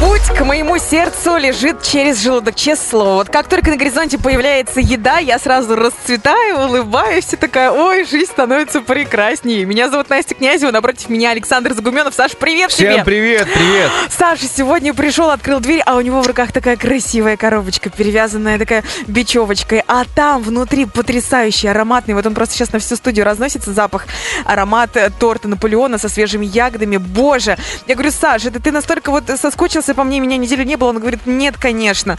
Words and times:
Путь 0.00 0.22
к 0.22 0.44
моему 0.44 0.78
сердцу 0.78 1.36
лежит 1.38 1.82
через 1.82 2.22
желудок, 2.22 2.54
честное 2.54 2.88
слово. 2.88 3.14
Вот 3.14 3.30
как 3.30 3.48
только 3.48 3.70
на 3.70 3.76
горизонте 3.76 4.16
появляется 4.16 4.78
еда, 4.78 5.18
я 5.18 5.40
сразу 5.40 5.74
расцветаю, 5.74 6.68
улыбаюсь 6.68 7.32
и 7.32 7.36
такая, 7.36 7.72
ой, 7.72 8.04
жизнь 8.04 8.30
становится 8.30 8.80
прекраснее. 8.80 9.64
Меня 9.64 9.90
зовут 9.90 10.08
Настя 10.08 10.36
Князева, 10.36 10.70
напротив 10.70 11.08
меня 11.08 11.32
Александр 11.32 11.74
Загуменов. 11.74 12.14
Саш, 12.14 12.36
привет 12.36 12.70
Всем 12.70 12.92
тебе! 12.92 13.04
привет, 13.04 13.48
привет! 13.52 13.90
Саша 14.16 14.44
сегодня 14.46 14.94
пришел, 14.94 15.30
открыл 15.30 15.58
дверь, 15.58 15.82
а 15.84 15.96
у 15.96 16.00
него 16.00 16.22
в 16.22 16.26
руках 16.28 16.52
такая 16.52 16.76
красивая 16.76 17.36
коробочка, 17.36 17.90
перевязанная 17.90 18.56
такая 18.56 18.84
бечевочкой. 19.08 19.82
А 19.88 20.04
там 20.14 20.42
внутри 20.42 20.86
потрясающий, 20.86 21.66
ароматный. 21.66 22.14
Вот 22.14 22.24
он 22.24 22.34
просто 22.34 22.54
сейчас 22.54 22.72
на 22.72 22.78
всю 22.78 22.94
студию 22.94 23.24
разносится 23.24 23.72
запах, 23.72 24.06
аромат 24.44 24.96
торта 25.18 25.48
Наполеона 25.48 25.98
со 25.98 26.08
свежими 26.08 26.46
ягодами. 26.46 26.98
Боже! 26.98 27.58
Я 27.88 27.94
говорю, 27.94 28.12
Саш, 28.12 28.44
это 28.44 28.60
ты 28.60 28.70
настолько 28.70 29.10
вот 29.10 29.24
соскучился 29.36 29.87
по 29.94 30.04
мне, 30.04 30.20
меня 30.20 30.36
неделю 30.36 30.64
не 30.64 30.76
было. 30.76 30.90
Он 30.90 30.98
говорит, 30.98 31.26
нет, 31.26 31.56
конечно. 31.58 32.16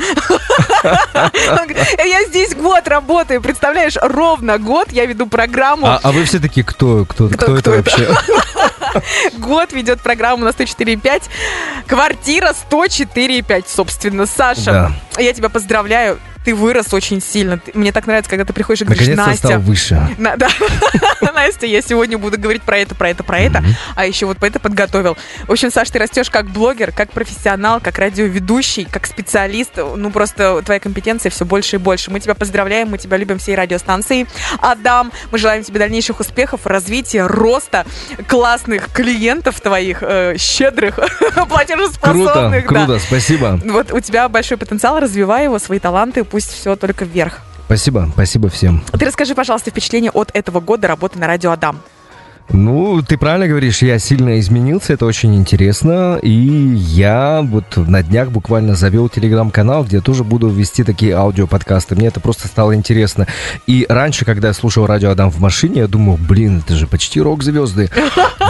Я 0.84 2.24
здесь 2.28 2.56
год 2.56 2.88
работаю, 2.88 3.42
представляешь, 3.42 3.96
ровно 4.02 4.58
год 4.58 4.92
я 4.92 5.06
веду 5.06 5.28
программу. 5.28 5.88
А, 5.88 6.00
а 6.02 6.12
вы 6.12 6.26
все 6.26 6.40
таки 6.40 6.64
кто, 6.64 7.06
кто, 7.06 7.28
это 7.28 7.72
вообще? 7.72 8.10
Год 9.38 9.72
ведет 9.74 10.02
программу 10.02 10.46
на 10.46 10.50
104,5. 10.50 11.24
Квартира 11.88 12.54
104,5, 12.72 13.66
собственно. 13.68 14.26
Саша. 14.26 14.94
Я 15.20 15.34
тебя 15.34 15.50
поздравляю. 15.50 16.20
Ты 16.46 16.56
вырос 16.56 16.94
очень 16.94 17.22
сильно. 17.22 17.58
Ты- 17.60 17.72
Мне 17.78 17.92
так 17.92 18.08
нравится, 18.08 18.30
когда 18.30 18.46
ты 18.46 18.54
приходишь 18.54 18.82
и 18.82 18.86
говоришь, 18.86 19.08
Наконец-то 19.08 19.30
Настя. 19.32 19.48
стал 19.48 19.60
выше. 19.60 20.16
На- 20.18 20.38
да. 20.38 20.48
Настя, 21.34 21.66
я 21.68 21.82
сегодня 21.82 22.18
буду 22.18 22.40
говорить 22.40 22.62
про 22.64 22.78
это, 22.78 22.96
про 22.96 23.10
это, 23.10 23.24
про 23.24 23.40
это, 23.40 23.64
а 23.96 24.06
еще 24.06 24.26
вот 24.26 24.42
это 24.42 24.58
подготовил. 24.60 25.18
В 25.48 25.52
общем, 25.52 25.70
Саш, 25.70 25.90
ты 25.90 26.00
растешь 26.00 26.30
как 26.30 26.46
блогер, 26.48 26.92
как 26.94 27.12
профессионал, 27.12 27.82
как 27.82 27.98
радиоведущий, 28.00 28.88
как 28.90 29.06
специалист. 29.06 29.72
Ну, 29.76 30.12
просто 30.12 30.62
твоя 30.64 30.80
компетенция 30.80 31.30
все 31.30 31.44
больше 31.46 31.76
и 31.76 31.80
больше. 31.80 32.10
Мы 32.10 32.22
тебя 32.22 32.36
поздравляем, 32.36 32.90
мы 32.90 32.98
тебя 32.98 33.18
любим 33.18 33.38
всей 33.38 33.56
радиостанции. 33.56 34.26
Адам, 34.62 35.12
мы 35.32 35.38
желаем 35.38 35.64
тебе 35.66 35.80
дальнейших 35.80 36.22
успехов, 36.22 36.66
развития, 36.66 37.28
роста, 37.28 37.86
классных 38.28 38.92
клиентов 38.94 39.60
твоих, 39.60 39.98
э, 40.02 40.36
щедрых, 40.38 40.96
Круто, 41.20 41.46
платежеспособных. 41.46 42.64
да. 42.64 42.86
круто, 42.86 43.00
спасибо. 43.00 43.60
Вот 43.66 43.92
у 43.92 44.00
тебя 44.00 44.28
большой 44.30 44.58
потенциал, 44.58 45.00
развивай 45.10 45.46
его, 45.46 45.60
свои 45.60 45.80
таланты, 45.80 46.24
пусть 46.24 46.52
все 46.52 46.76
только 46.76 47.04
вверх. 47.04 47.40
Спасибо, 47.66 48.10
спасибо 48.14 48.50
всем. 48.50 48.84
Ты 48.92 49.06
расскажи, 49.06 49.36
пожалуйста, 49.36 49.72
впечатление 49.72 50.12
от 50.12 50.32
этого 50.34 50.60
года 50.60 50.88
работы 50.88 51.20
на 51.20 51.28
радио 51.28 51.52
Адам. 51.52 51.82
Ну, 52.52 53.04
ты 53.04 53.16
правильно 53.18 53.48
говоришь, 53.48 53.84
я 53.84 54.00
сильно 54.00 54.40
изменился, 54.40 54.94
это 54.94 55.06
очень 55.06 55.36
интересно. 55.36 56.18
И 56.22 56.32
я 56.32 57.42
вот 57.44 57.78
на 57.78 58.02
днях 58.02 58.32
буквально 58.32 58.74
завел 58.74 59.08
телеграм-канал, 59.08 59.84
где 59.84 60.02
тоже 60.02 60.24
буду 60.24 60.50
вести 60.50 60.84
такие 60.84 61.14
аудиоподкасты. 61.14 61.96
Мне 61.96 62.08
это 62.08 62.20
просто 62.20 62.48
стало 62.48 62.74
интересно. 62.74 63.28
И 63.68 63.86
раньше, 63.88 64.26
когда 64.26 64.48
я 64.48 64.54
слушал 64.56 64.88
радио 64.88 65.12
Адам 65.12 65.30
в 65.30 65.40
машине, 65.40 65.82
я 65.82 65.88
думал, 65.88 66.18
блин, 66.18 66.64
это 66.66 66.76
же 66.76 66.88
почти 66.88 67.22
рок-звезды. 67.22 67.90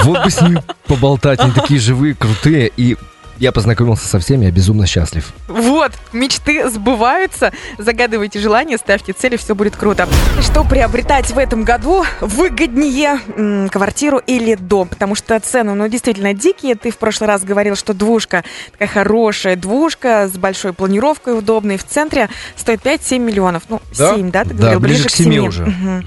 Вот 0.06 0.24
бы 0.24 0.30
с 0.30 0.40
ними 0.40 0.64
поболтать, 0.88 1.42
они 1.42 1.52
такие 1.52 1.78
живые, 1.78 2.14
крутые. 2.16 2.72
И 2.78 2.96
я 3.40 3.52
познакомился 3.52 4.08
со 4.08 4.20
всеми, 4.20 4.46
я 4.46 4.52
безумно 4.52 4.86
счастлив. 4.86 5.32
Вот, 5.48 5.92
мечты 6.14 6.70
сбываются. 6.70 7.52
Загадывайте 7.78 8.40
желания, 8.40 8.78
ставьте 8.78 9.14
цели, 9.14 9.38
все 9.38 9.56
будет 9.56 9.76
круто. 9.76 10.08
Что 10.42 10.64
приобретать 10.64 11.32
в 11.32 11.38
этом 11.38 11.64
году 11.64 12.04
выгоднее, 12.22 13.20
м, 13.36 13.70
квартиру 13.70 14.18
или 14.20 14.56
дом? 14.56 14.88
Потому 14.90 15.16
что 15.16 15.40
цены, 15.40 15.74
ну, 15.74 15.88
действительно 15.88 16.34
дикие. 16.34 16.76
Ты 16.76 16.92
в 16.92 16.98
прошлый 16.98 17.28
раз 17.28 17.44
говорил, 17.44 17.76
что 17.76 17.94
двушка, 17.94 18.44
такая 18.74 18.88
хорошая 18.90 19.56
двушка 19.56 20.28
с 20.32 20.38
большой 20.38 20.74
планировкой 20.74 21.38
удобной 21.38 21.78
в 21.78 21.86
центре, 21.86 22.30
стоит 22.56 22.82
5-7 22.82 23.20
миллионов. 23.20 23.64
Ну, 23.70 23.82
Да? 23.98 24.16
7, 24.16 24.32
да, 24.32 24.44
ты 24.44 24.50
Да, 24.54 24.56
говорил? 24.74 24.80
ближе 24.82 25.06
к 25.08 25.12
семи 25.12 25.36
семи. 25.36 25.48
уже. 25.48 25.66
Мгм. 25.66 26.04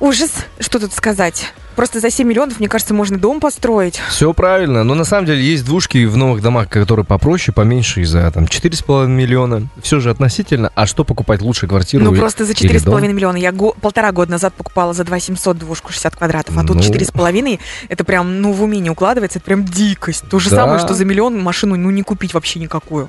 Ужас, 0.00 0.30
что 0.60 0.78
тут 0.78 0.92
сказать? 0.92 1.52
Просто 1.76 2.00
за 2.00 2.10
7 2.10 2.26
миллионов, 2.28 2.60
мне 2.60 2.68
кажется, 2.68 2.94
можно 2.94 3.18
дом 3.18 3.40
построить. 3.40 4.00
Все 4.08 4.32
правильно, 4.32 4.84
но 4.84 4.94
на 4.94 5.04
самом 5.04 5.26
деле 5.26 5.42
есть 5.42 5.64
двушки 5.64 6.04
в 6.04 6.16
новых 6.16 6.40
домах, 6.42 6.68
которые 6.68 7.04
попроще, 7.04 7.52
поменьше, 7.54 8.00
и 8.02 8.04
за 8.04 8.30
там 8.30 8.44
4,5 8.44 9.06
миллиона. 9.08 9.68
Все 9.82 9.98
же 10.00 10.10
относительно. 10.10 10.70
А 10.74 10.86
что 10.86 11.04
покупать 11.04 11.40
лучше, 11.42 11.66
квартиру 11.66 12.04
Ну, 12.04 12.14
просто 12.14 12.44
за 12.44 12.52
или 12.52 12.70
4,5 12.78 12.84
дом? 13.08 13.16
миллиона. 13.16 13.36
Я 13.36 13.52
го- 13.52 13.74
полтора 13.80 14.12
года 14.12 14.30
назад 14.32 14.54
покупала 14.54 14.92
за 14.92 15.04
2 15.04 15.18
700 15.20 15.58
двушку 15.58 15.92
60 15.92 16.16
квадратов, 16.16 16.56
а 16.56 16.62
тут 16.64 16.76
Ну. 16.76 16.82
4,5. 16.82 17.58
Это 17.88 18.04
прям, 18.04 18.40
ну, 18.40 18.52
в 18.52 18.62
уме 18.62 18.78
не 18.78 18.90
укладывается. 18.90 19.38
Это 19.38 19.46
прям 19.46 19.64
дикость. 19.64 20.24
То 20.30 20.38
же 20.38 20.50
Да. 20.50 20.56
самое, 20.56 20.78
что 20.78 20.94
за 20.94 21.04
миллион 21.04 21.40
машину, 21.40 21.76
ну, 21.76 21.90
не 21.90 22.02
купить 22.02 22.34
вообще 22.34 22.60
никакую. 22.60 23.08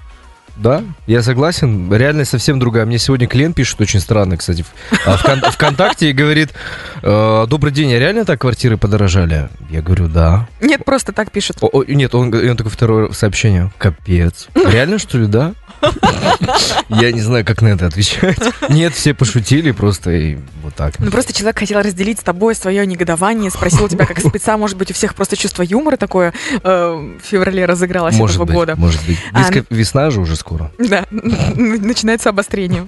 Да, 0.56 0.84
я 1.06 1.22
согласен. 1.22 1.94
Реальность 1.94 2.32
совсем 2.32 2.60
другая. 2.60 2.86
Мне 2.86 2.98
сегодня 2.98 3.28
клиент 3.28 3.56
пишет, 3.56 3.80
очень 3.82 4.00
странно, 4.00 4.38
кстати, 4.38 4.64
в- 4.64 5.08
а, 5.08 5.18
вкон- 5.18 5.52
ВКонтакте 5.52 6.10
и 6.10 6.14
говорит, 6.14 6.54
«Э, 7.04 7.46
добрый 7.48 7.74
день, 7.74 7.94
а 7.94 8.00
реально 8.00 8.24
так 8.26 8.40
квартиры 8.42 8.78
подорожали? 8.78 9.50
Я 9.70 9.82
говорю, 9.82 10.08
да. 10.08 10.48
Нет, 10.62 10.86
просто 10.86 11.12
так 11.12 11.32
пишут. 11.32 11.58
О, 11.62 11.68
о, 11.72 11.84
нет, 11.84 12.16
он, 12.16 12.34
он 12.34 12.56
такое 12.58 12.72
второе 12.72 13.12
сообщение. 13.12 13.72
Капец. 13.78 14.48
Реально, 14.56 14.98
что 14.98 15.18
ли, 15.18 15.28
да? 15.28 15.54
Я 16.90 17.12
не 17.12 17.22
знаю, 17.22 17.46
как 17.46 17.62
на 17.62 17.70
это 17.70 17.88
отвечать. 17.88 18.38
Нет, 18.70 18.94
все 18.94 19.14
пошутили 19.14 19.72
просто 19.72 20.12
и 20.12 20.38
вот 20.64 20.76
так. 20.76 21.00
Ну, 21.00 21.12
просто 21.12 21.34
человек 21.34 21.60
хотел 21.60 21.82
разделить 21.82 22.20
с 22.20 22.24
тобой 22.24 22.56
свое 22.56 22.86
негодование, 22.86 23.52
спросил 23.52 23.88
тебя 23.88 24.06
как 24.06 24.20
спеца, 24.20 24.58
может 24.58 24.78
быть, 24.78 24.92
у 24.92 24.94
всех 24.94 25.16
просто 25.16 25.36
чувство 25.36 25.64
юмора 25.64 25.98
такое 25.98 26.34
э, 26.52 26.60
в 26.64 27.26
феврале 27.26 27.66
разыгралось 27.66 28.16
этого 28.20 28.46
года. 28.46 28.76
может 28.76 29.06
быть. 29.06 29.20
А, 29.34 29.50
весна 29.70 30.10
же 30.10 30.22
уже 30.22 30.36
скоро. 30.36 30.72
Да, 30.78 31.06
начинается 31.12 32.30
обострение. 32.30 32.86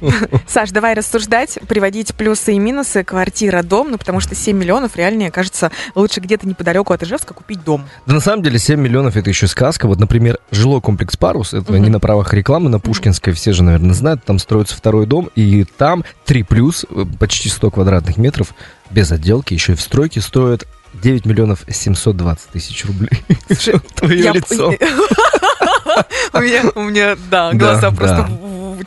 Саш, 0.48 0.72
давай 0.72 0.94
рассуждать, 0.94 1.60
приводить 1.68 2.16
плюсы 2.16 2.54
и 2.54 2.60
минусы 2.60 3.04
квартира, 3.04 3.64
дом, 3.64 3.92
ну 3.92 3.98
потому 3.98 4.20
что 4.20 4.36
7 4.36 4.58
миллионов 4.58 4.96
реально, 4.96 5.18
мне 5.18 5.32
кажется, 5.32 5.72
лучше 5.96 6.20
где-то 6.20 6.48
неподалеку 6.48 6.94
от 6.94 7.04
Ижевска 7.04 7.34
купить 7.34 7.64
дом. 7.64 7.86
Да 8.06 8.14
на 8.14 8.20
самом 8.22 8.44
деле 8.44 8.60
7 8.60 8.80
миллионов 8.80 9.16
это 9.16 9.30
еще 9.30 9.48
сказка. 9.48 9.88
Вот, 9.88 10.00
например, 10.00 10.40
жилой 10.52 10.82
комплекс 10.82 11.18
Парус, 11.18 11.54
это 11.54 11.78
не 11.78 11.90
на 11.90 12.00
правах 12.00 12.34
рекламы, 12.34 12.67
на 12.68 12.80
Пушкинской, 12.80 13.34
все 13.34 13.54
же, 13.54 13.64
наверное, 13.64 13.94
знают, 13.94 14.24
там 14.24 14.40
строится 14.40 14.76
второй 14.76 15.06
дом, 15.06 15.30
и 15.36 15.64
там 15.64 16.04
3 16.26 16.44
плюс, 16.44 16.86
э, 16.90 17.06
почти 17.20 17.50
100 17.50 17.72
квадратных 17.72 18.18
метров, 18.18 18.54
без 18.90 19.12
отделки, 19.12 19.54
еще 19.54 19.74
и 19.74 19.76
в 19.76 19.82
стройке 19.82 20.22
стоит 20.22 20.68
9 20.94 21.26
миллионов 21.26 21.64
720 21.68 22.50
тысяч 22.50 22.86
рублей. 22.86 23.24
Слушай, 23.48 23.80
Твое 23.96 24.32
лицо. 24.34 24.74
У 26.34 26.82
меня, 26.82 27.18
да, 27.30 27.54
глаза 27.54 27.92
просто 27.92 28.30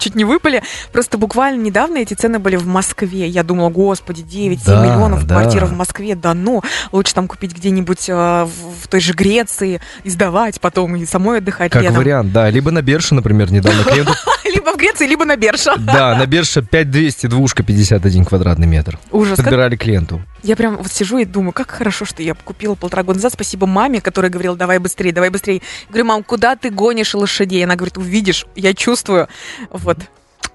чуть 0.01 0.15
не 0.17 0.25
выпали. 0.25 0.63
Просто 0.93 1.19
буквально 1.19 1.63
недавно 1.63 1.99
эти 1.99 2.15
цены 2.15 2.39
были 2.39 2.57
в 2.57 2.67
Москве. 2.67 3.29
Я 3.29 3.43
думала, 3.45 3.69
господи, 3.69 4.23
9-7 4.23 4.61
Да, 4.67 4.85
миллионов 4.85 5.27
да. 5.27 5.41
квартира 5.41 5.67
в 5.67 5.73
Москве. 5.73 6.15
Да 6.17 6.35
ну, 6.35 6.63
лучше 6.91 7.15
там 7.15 7.29
купить 7.29 7.55
где-нибудь 7.55 8.09
э, 8.09 8.15
в, 8.15 8.85
в 8.85 8.89
той 8.89 9.01
же 9.01 9.13
Греции, 9.13 9.81
и 10.03 10.11
сдавать 10.11 10.61
потом, 10.61 10.97
и 10.97 11.05
самой 11.07 11.39
отдыхать 11.39 11.71
Как 11.71 11.83
летом. 11.83 11.99
вариант, 11.99 12.33
да. 12.33 12.51
Либо 12.51 12.71
на 12.71 12.83
Берше, 12.83 13.15
например, 13.15 13.53
недавно 13.53 13.85
клиенту. 13.91 14.13
Либо 14.45 14.73
в 14.73 14.77
Греции, 14.77 15.07
либо 15.07 15.25
на 15.25 15.37
Берша. 15.37 15.77
Да, 15.77 16.17
на 16.17 16.27
Берше 16.27 16.63
5200, 16.63 17.27
двушка, 17.27 17.63
51 17.63 18.25
квадратный 18.25 18.67
метр. 18.67 18.99
Ужас. 19.13 19.37
Подбирали 19.37 19.77
клиенту. 19.77 20.23
Я 20.43 20.57
прям 20.57 20.79
вот 20.79 20.91
сижу 20.91 21.19
и 21.19 21.25
думаю, 21.25 21.53
как 21.53 21.71
хорошо, 21.71 22.05
что 22.07 22.23
я 22.23 22.35
купила 22.35 22.75
полтора 22.75 23.03
года 23.03 23.19
назад. 23.19 23.35
Спасибо 23.35 23.67
маме, 23.67 24.01
которая 24.01 24.31
говорила, 24.31 24.57
давай 24.57 24.79
быстрее, 24.79 25.13
давай 25.13 25.29
быстрее. 25.29 25.61
Говорю, 25.89 26.07
мам, 26.07 26.25
куда 26.25 26.57
ты 26.57 26.71
гонишь 26.71 27.15
лошадей? 27.15 27.63
Она 27.65 27.77
говорит, 27.77 27.99
увидишь, 27.99 28.47
я 28.57 28.73
чувствую. 28.75 29.29
Вот. 29.71 29.90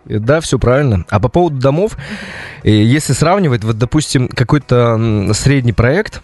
Э, 0.08 0.20
Да, 0.20 0.40
все 0.42 0.60
правильно. 0.60 1.06
А 1.10 1.20
по 1.20 1.30
поводу 1.30 1.58
домов, 1.58 1.98
э, 2.64 2.70
если 2.72 3.14
сравнивать, 3.14 3.64
вот, 3.64 3.78
допустим, 3.78 4.28
какой-то 4.28 5.32
средний 5.34 5.74
проект 5.74 6.22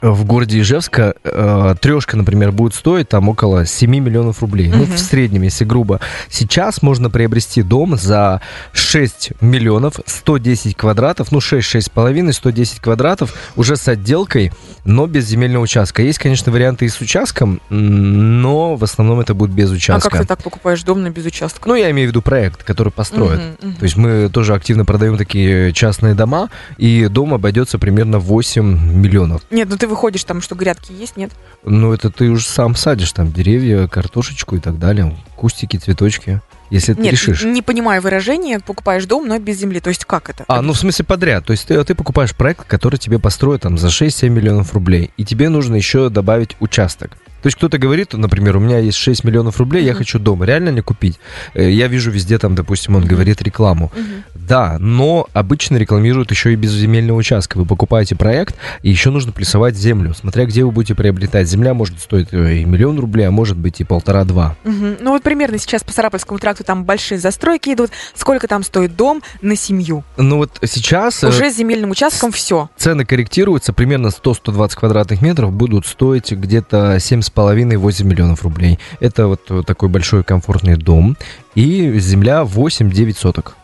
в 0.00 0.24
городе 0.24 0.60
Ижевска, 0.60 1.14
э, 1.24 1.74
трешка, 1.80 2.16
например, 2.16 2.52
будет 2.52 2.74
стоить 2.74 3.08
там 3.08 3.28
около 3.28 3.66
7 3.66 3.90
миллионов 3.90 4.40
рублей. 4.42 4.68
Ну, 4.68 4.84
Мгм. 4.84 4.92
в 4.92 4.98
среднем, 4.98 5.42
если 5.42 5.64
грубо. 5.64 6.00
Сейчас 6.28 6.82
можно 6.82 7.10
приобрести 7.10 7.62
дом 7.62 7.96
за 7.96 8.40
6 8.72 9.32
миллионов 9.40 9.94
110 10.06 10.76
квадратов, 10.76 11.32
ну, 11.32 11.40
6-6,5, 11.40 12.32
110 12.32 12.80
квадратов, 12.80 13.34
уже 13.56 13.76
с 13.76 13.86
отделкой, 13.88 14.52
но 14.84 15.06
без 15.06 15.26
земельного 15.26 15.62
участка. 15.64 16.02
Есть, 16.02 16.18
конечно, 16.18 16.50
варианты 16.52 16.84
и 16.86 16.88
с 16.88 17.00
участком, 17.00 17.60
но 17.68 18.76
в 18.76 18.84
основном 18.84 19.20
это 19.20 19.34
будет 19.34 19.50
без 19.50 19.70
А 19.70 19.74
участка. 19.74 20.10
как 20.10 20.20
ты 20.20 20.26
так 20.26 20.42
покупаешь 20.42 20.82
дом 20.82 21.02
на 21.02 21.10
без 21.10 21.24
участка? 21.26 21.68
Ну, 21.68 21.74
я 21.74 21.90
имею 21.90 22.08
в 22.08 22.10
виду 22.10 22.22
проект, 22.22 22.62
который 22.64 22.92
построят. 22.92 23.40
Мгм, 23.40 23.56
мгм. 23.70 23.74
То 23.76 23.84
есть 23.84 23.96
мы 23.96 24.28
тоже 24.30 24.54
активно 24.54 24.84
продаем 24.84 25.16
такие 25.16 25.72
частные 25.72 26.14
дома, 26.14 26.50
и 26.78 27.06
дом 27.08 27.34
обойдется 27.34 27.78
примерно 27.78 28.18
8 28.18 28.94
миллионов. 28.94 29.42
Нет, 29.50 29.68
ну 29.70 29.76
ты 29.80 29.88
выходишь 29.88 30.24
там, 30.24 30.42
что 30.42 30.54
грядки 30.54 30.92
есть, 30.92 31.16
нет? 31.16 31.30
Ну, 31.64 31.92
это 31.92 32.10
ты 32.10 32.28
уже 32.28 32.46
сам 32.46 32.76
садишь 32.76 33.12
там 33.12 33.32
деревья, 33.32 33.88
картошечку 33.88 34.56
и 34.56 34.60
так 34.60 34.78
далее, 34.78 35.16
кустики, 35.36 35.78
цветочки. 35.78 36.42
если 36.68 36.92
ты 36.92 37.00
Нет, 37.00 37.12
решишь. 37.12 37.42
не 37.42 37.62
понимаю 37.62 38.02
выражение, 38.02 38.60
покупаешь 38.60 39.06
дом, 39.06 39.26
но 39.26 39.38
без 39.38 39.56
земли. 39.56 39.80
То 39.80 39.88
есть 39.88 40.04
как 40.04 40.28
это? 40.28 40.44
А, 40.48 40.60
ну 40.60 40.74
в 40.74 40.78
смысле 40.78 41.06
подряд. 41.06 41.46
То 41.46 41.52
есть 41.52 41.66
ты, 41.66 41.82
ты 41.82 41.94
покупаешь 41.94 42.36
проект, 42.36 42.66
который 42.66 42.98
тебе 42.98 43.18
построят 43.18 43.62
там 43.62 43.78
за 43.78 43.88
6-7 43.88 44.28
миллионов 44.28 44.74
рублей, 44.74 45.10
и 45.16 45.24
тебе 45.24 45.48
нужно 45.48 45.76
еще 45.76 46.10
добавить 46.10 46.56
участок. 46.60 47.16
То 47.42 47.46
есть 47.46 47.56
кто-то 47.56 47.78
говорит, 47.78 48.12
например, 48.12 48.56
у 48.56 48.60
меня 48.60 48.78
есть 48.78 48.98
6 48.98 49.24
миллионов 49.24 49.58
рублей, 49.58 49.84
я 49.84 49.94
хочу 49.94 50.18
дом. 50.18 50.44
Реально 50.44 50.70
ли 50.70 50.80
купить? 50.82 51.18
Э, 51.54 51.70
Я 51.70 51.88
вижу 51.88 52.10
везде 52.10 52.38
там, 52.38 52.54
допустим, 52.54 52.96
он 52.96 53.04
говорит 53.06 53.40
рекламу. 53.42 53.90
Да, 54.34 54.76
но 54.78 55.26
обычно 55.32 55.76
рекламируют 55.76 56.30
еще 56.30 56.52
и 56.52 56.56
без 56.56 56.72
земельного 56.72 57.16
участка. 57.18 57.56
Вы 57.58 57.64
покупаете 57.66 58.16
проект, 58.16 58.56
и 58.82 58.90
еще 58.90 59.10
нужно 59.10 59.32
плюсовать 59.32 59.76
землю. 59.76 60.14
Смотря 60.14 60.44
где 60.46 60.64
вы 60.64 60.70
будете 60.70 60.94
приобретать. 60.94 61.48
Земля 61.48 61.72
может 61.74 62.00
стоить 62.00 62.28
э, 62.32 62.56
и 62.58 62.64
миллион 62.64 62.98
рублей, 62.98 63.28
а 63.28 63.30
может 63.30 63.56
быть 63.56 63.80
и 63.80 63.84
полтора-два. 63.84 64.56
Ну 64.64 65.10
вот 65.12 65.22
примерно 65.22 65.58
сейчас 65.58 65.82
по 65.82 65.92
Сарапульскому 65.92 66.38
тракту 66.38 66.64
там 66.64 66.84
большие 66.84 67.18
застройки 67.18 67.72
идут. 67.72 67.90
Сколько 68.14 68.48
там 68.48 68.62
стоит 68.62 68.96
дом 68.96 69.22
на 69.40 69.56
семью? 69.56 70.04
Ну 70.16 70.38
вот 70.38 70.58
сейчас 70.64 71.22
э, 71.22 71.28
Уже 71.28 71.50
с 71.50 71.56
земельным 71.56 71.90
участком 71.90 72.32
все. 72.32 72.68
цены 72.76 73.04
корректируются. 73.04 73.72
Примерно 73.72 74.08
100-120 74.08 74.74
квадратных 74.76 75.22
метров 75.22 75.52
будут 75.52 75.86
стоить 75.86 76.32
где-то 76.32 76.98
7,5-8 77.34 78.04
миллионов 78.04 78.42
рублей. 78.42 78.78
Это 79.00 79.26
вот 79.26 79.66
такой 79.66 79.88
большой 79.88 80.24
комфортный 80.24 80.76
дом. 80.76 81.16
И 81.54 81.98
земля 81.98 82.42
8-9 82.42 83.16
соток. 83.18 83.56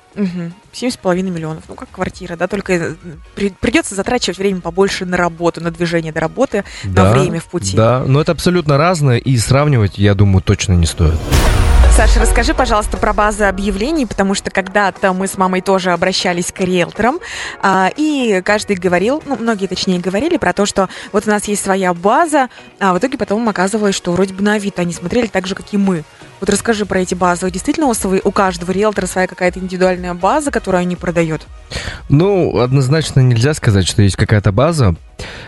С 0.72 0.96
половиной 0.96 1.30
миллионов. 1.30 1.64
Ну, 1.68 1.74
как 1.74 1.90
квартира, 1.90 2.36
да, 2.36 2.46
только 2.48 2.72
э, 2.72 2.94
при- 3.34 3.50
придется 3.50 3.94
затрачивать 3.94 4.38
время 4.38 4.60
побольше 4.60 5.04
на 5.04 5.16
работу, 5.16 5.62
на 5.62 5.70
движение 5.70 6.12
до 6.12 6.20
работы, 6.20 6.64
на 6.84 7.12
время 7.12 7.40
в 7.40 7.44
пути. 7.46 7.76
Да, 7.76 8.02
но 8.06 8.20
это 8.20 8.32
абсолютно 8.32 8.76
разное, 8.78 9.16
и 9.18 9.36
сравнивать, 9.38 9.98
я 9.98 10.14
думаю, 10.14 10.42
точно 10.42 10.72
не 10.74 10.86
стоит. 10.86 11.18
Саша, 11.96 12.20
расскажи, 12.20 12.52
пожалуйста, 12.52 12.98
про 12.98 13.14
базы 13.14 13.44
объявлений, 13.44 14.04
потому 14.04 14.34
что 14.34 14.50
когда-то 14.50 15.14
мы 15.14 15.26
с 15.26 15.38
мамой 15.38 15.62
тоже 15.62 15.92
обращались 15.92 16.52
к 16.52 16.60
риэлторам, 16.60 17.20
а, 17.62 17.90
и 17.96 18.42
каждый 18.44 18.76
говорил, 18.76 19.22
ну, 19.24 19.36
многие 19.36 19.66
точнее 19.66 19.98
говорили 19.98 20.36
про 20.36 20.52
то, 20.52 20.66
что 20.66 20.90
вот 21.12 21.26
у 21.26 21.30
нас 21.30 21.48
есть 21.48 21.64
своя 21.64 21.94
база, 21.94 22.50
а 22.80 22.92
в 22.92 22.98
итоге 22.98 23.16
потом 23.16 23.48
оказывалось, 23.48 23.94
что 23.94 24.12
вроде 24.12 24.34
бы 24.34 24.42
на 24.42 24.52
Авито 24.52 24.82
они 24.82 24.92
смотрели 24.92 25.26
так 25.26 25.46
же, 25.46 25.54
как 25.54 25.72
и 25.72 25.78
мы. 25.78 26.04
Вот 26.38 26.50
расскажи 26.50 26.84
про 26.84 27.00
эти 27.00 27.14
базы. 27.14 27.50
Действительно, 27.50 27.86
у 27.86 27.94
свои- 27.94 28.20
у 28.22 28.30
каждого 28.30 28.72
риэлтора 28.72 29.06
своя 29.06 29.26
какая-то 29.26 29.58
индивидуальная 29.58 30.12
база, 30.12 30.50
которую 30.50 30.82
они 30.82 30.96
продают? 30.96 31.46
Ну, 32.10 32.58
однозначно 32.58 33.20
нельзя 33.20 33.54
сказать, 33.54 33.86
что 33.86 34.02
есть 34.02 34.16
какая-то 34.16 34.52
база. 34.52 34.94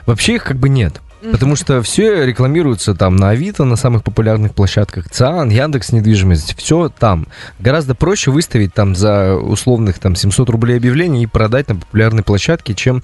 Вообще 0.06 0.36
их 0.36 0.44
как 0.44 0.56
бы 0.56 0.70
нет. 0.70 1.02
Потому 1.20 1.56
что 1.56 1.82
все 1.82 2.24
рекламируется 2.24 2.94
там 2.94 3.16
на 3.16 3.30
Авито, 3.30 3.64
на 3.64 3.76
самых 3.76 4.04
популярных 4.04 4.54
площадках 4.54 5.08
ЦИАН, 5.10 5.50
Яндекс 5.50 5.92
недвижимость, 5.92 6.56
все 6.56 6.88
там. 6.88 7.26
Гораздо 7.58 7.94
проще 7.94 8.30
выставить 8.30 8.74
там 8.74 8.94
за 8.94 9.34
условных 9.34 9.98
там 9.98 10.14
700 10.14 10.48
рублей 10.50 10.76
объявление 10.76 11.24
и 11.24 11.26
продать 11.26 11.68
на 11.68 11.76
популярной 11.76 12.22
площадке, 12.22 12.74
чем 12.74 13.02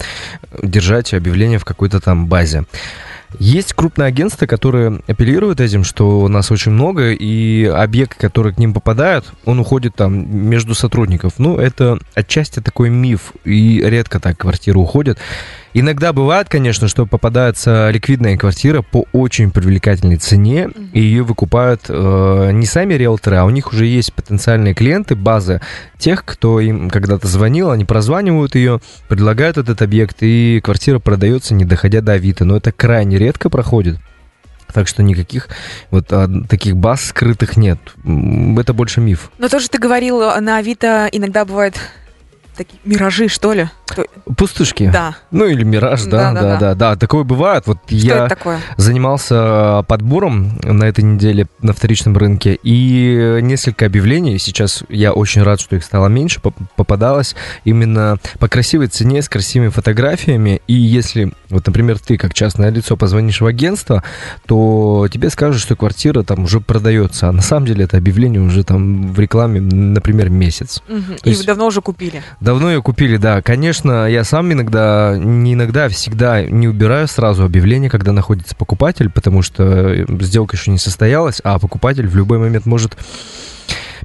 держать 0.63 1.13
объявление 1.15 1.59
в 1.59 1.65
какой-то 1.65 2.01
там 2.01 2.27
базе. 2.27 2.65
Есть 3.39 3.73
крупные 3.73 4.07
агентства, 4.07 4.47
которые 4.47 5.01
апеллируют 5.09 5.61
этим, 5.61 5.83
что 5.83 6.21
у 6.21 6.29
нас 6.29 6.53
очень 6.53 6.71
много, 6.71 7.11
и 7.11 7.65
объект, 7.65 8.17
который 8.17 8.55
к 8.55 8.59
ним 8.59 8.73
попадает, 8.73 9.25
он 9.45 9.59
уходит 9.59 9.97
там 9.97 10.49
между 10.49 10.75
сотрудников. 10.75 11.35
Ну, 11.39 11.59
это 11.59 11.99
отчасти 12.15 12.61
такой 12.61 12.91
миф, 12.91 13.33
и 13.45 13.83
редко 13.85 14.21
так 14.21 14.39
квартиры 14.39 14.79
уходят. 14.79 15.19
Иногда 15.77 16.13
бывает, 16.13 16.49
конечно, 16.49 16.87
что 16.87 17.05
попадается 17.05 17.91
ликвидная 17.91 18.37
квартира 18.37 18.81
по 18.83 19.07
очень 19.13 19.51
привлекательной 19.51 20.19
цене, 20.19 20.71
и 20.93 21.01
ее 21.01 21.25
выкупают 21.25 21.87
э, 21.89 22.51
не 22.53 22.65
сами 22.65 22.95
риэлторы, 22.95 23.39
а 23.39 23.45
у 23.45 23.51
них 23.51 23.73
уже 23.73 23.87
есть 23.87 24.13
потенциальные 24.13 24.75
клиенты, 24.75 25.17
база 25.17 25.61
тех, 25.99 26.25
кто 26.25 26.61
им 26.61 26.91
когда-то 26.91 27.27
звонил, 27.27 27.73
они 27.73 27.85
прозванивают 27.85 28.55
ее, 28.55 28.81
предлагают 29.09 29.59
этот 29.59 29.83
объект, 29.83 30.19
и 30.21 30.61
квартира 30.63 31.01
продается, 31.01 31.55
не 31.55 31.65
доходя 31.65 32.01
до 32.01 32.13
Авито. 32.13 32.45
Но 32.45 32.57
это 32.57 32.71
крайне 32.71 33.19
редко 33.19 33.51
проходит. 33.51 33.99
Так 34.73 34.87
что 34.87 35.03
никаких 35.03 35.49
вот 35.91 36.07
а, 36.13 36.29
таких 36.49 36.77
баз 36.77 37.05
скрытых 37.07 37.57
нет. 37.57 37.79
Это 38.59 38.73
больше 38.73 39.01
миф. 39.01 39.33
Но 39.39 39.49
тоже 39.49 39.69
ты 39.69 39.79
говорил, 39.79 40.21
на 40.41 40.59
Авито 40.59 41.09
иногда 41.11 41.45
бывают 41.45 41.77
такие 42.57 42.79
миражи, 42.85 43.29
что 43.29 43.53
ли? 43.53 43.69
Пустышки. 44.37 44.91
Да. 44.93 45.17
Ну 45.31 45.45
или 45.47 45.63
мираж, 45.65 46.05
да, 46.05 46.33
да, 46.33 46.33
Да-да-да. 46.33 46.59
да, 46.59 46.75
да, 46.75 46.97
такое 46.97 47.25
бывает. 47.25 47.65
Вот 47.67 47.79
Что 47.87 47.95
я 47.95 48.17
это 48.27 48.29
такое? 48.37 48.61
занимался 48.77 49.85
подбором 49.87 50.59
на 50.63 50.85
этой 50.85 51.05
неделе 51.05 51.47
на 51.61 51.73
вторичном 51.73 52.17
рынке, 52.17 52.59
и 52.63 53.39
несколько 53.43 53.87
объявлений, 53.87 54.39
сейчас 54.39 54.83
я 54.89 55.13
очень 55.13 55.43
рад, 55.43 55.61
что 55.61 55.77
их 55.77 55.85
стало 55.85 56.09
меньше, 56.09 56.41
поп- 56.41 56.57
попадалось 56.77 57.37
именно 57.65 58.19
по 58.39 58.49
красивой 58.49 58.87
цене, 58.89 59.21
с 59.23 59.29
красивыми 59.29 59.69
фотографиями, 59.69 60.63
и 60.67 60.73
если, 60.75 61.33
вот, 61.51 61.67
например, 61.67 61.99
ты 61.99 62.17
как 62.17 62.33
частное 62.35 62.71
лицо 62.71 62.97
позвонишь 62.97 63.41
в 63.41 63.47
агентство, 63.47 64.03
то 64.47 65.07
тебе 65.13 65.29
скажут, 65.31 65.61
что 65.61 65.77
квартира 65.77 66.23
там 66.23 66.45
уже 66.45 66.61
продается, 66.61 67.29
а 67.29 67.33
на 67.33 67.43
самом 67.43 67.67
деле 67.67 67.85
это 67.85 67.99
объявление 67.99 68.41
уже 68.41 68.65
там 68.65 69.13
в 69.13 69.21
рекламе, 69.21 69.61
например, 69.61 70.31
месяц. 70.31 70.83
То 70.87 70.95
И 71.25 71.29
есть- 71.31 71.41
вы 71.43 71.47
давно 71.47 71.67
уже 71.67 71.83
купили. 71.83 72.23
Давно 72.41 72.71
ее 72.71 72.83
купили, 72.83 73.17
да. 73.19 73.43
Конечно, 73.43 73.74
я 73.83 74.25
сам 74.25 74.53
иногда, 74.53 75.17
не 75.19 75.55
иногда, 75.55 75.87
а 75.87 75.89
всегда 75.89 76.43
не 76.43 76.69
убираю 76.69 77.09
сразу 77.09 77.45
объявление, 77.45 77.91
когда 77.91 78.13
находится 78.13 78.55
покупатель, 78.55 79.11
потому 79.11 79.43
что 79.43 79.65
э, 79.65 80.05
сделка 80.21 80.57
еще 80.57 80.71
не 80.71 80.79
состоялась, 80.79 81.41
а 81.45 81.59
покупатель 81.59 82.07
в 82.07 82.17
любой 82.17 82.39
момент 82.39 82.67
может 82.67 82.97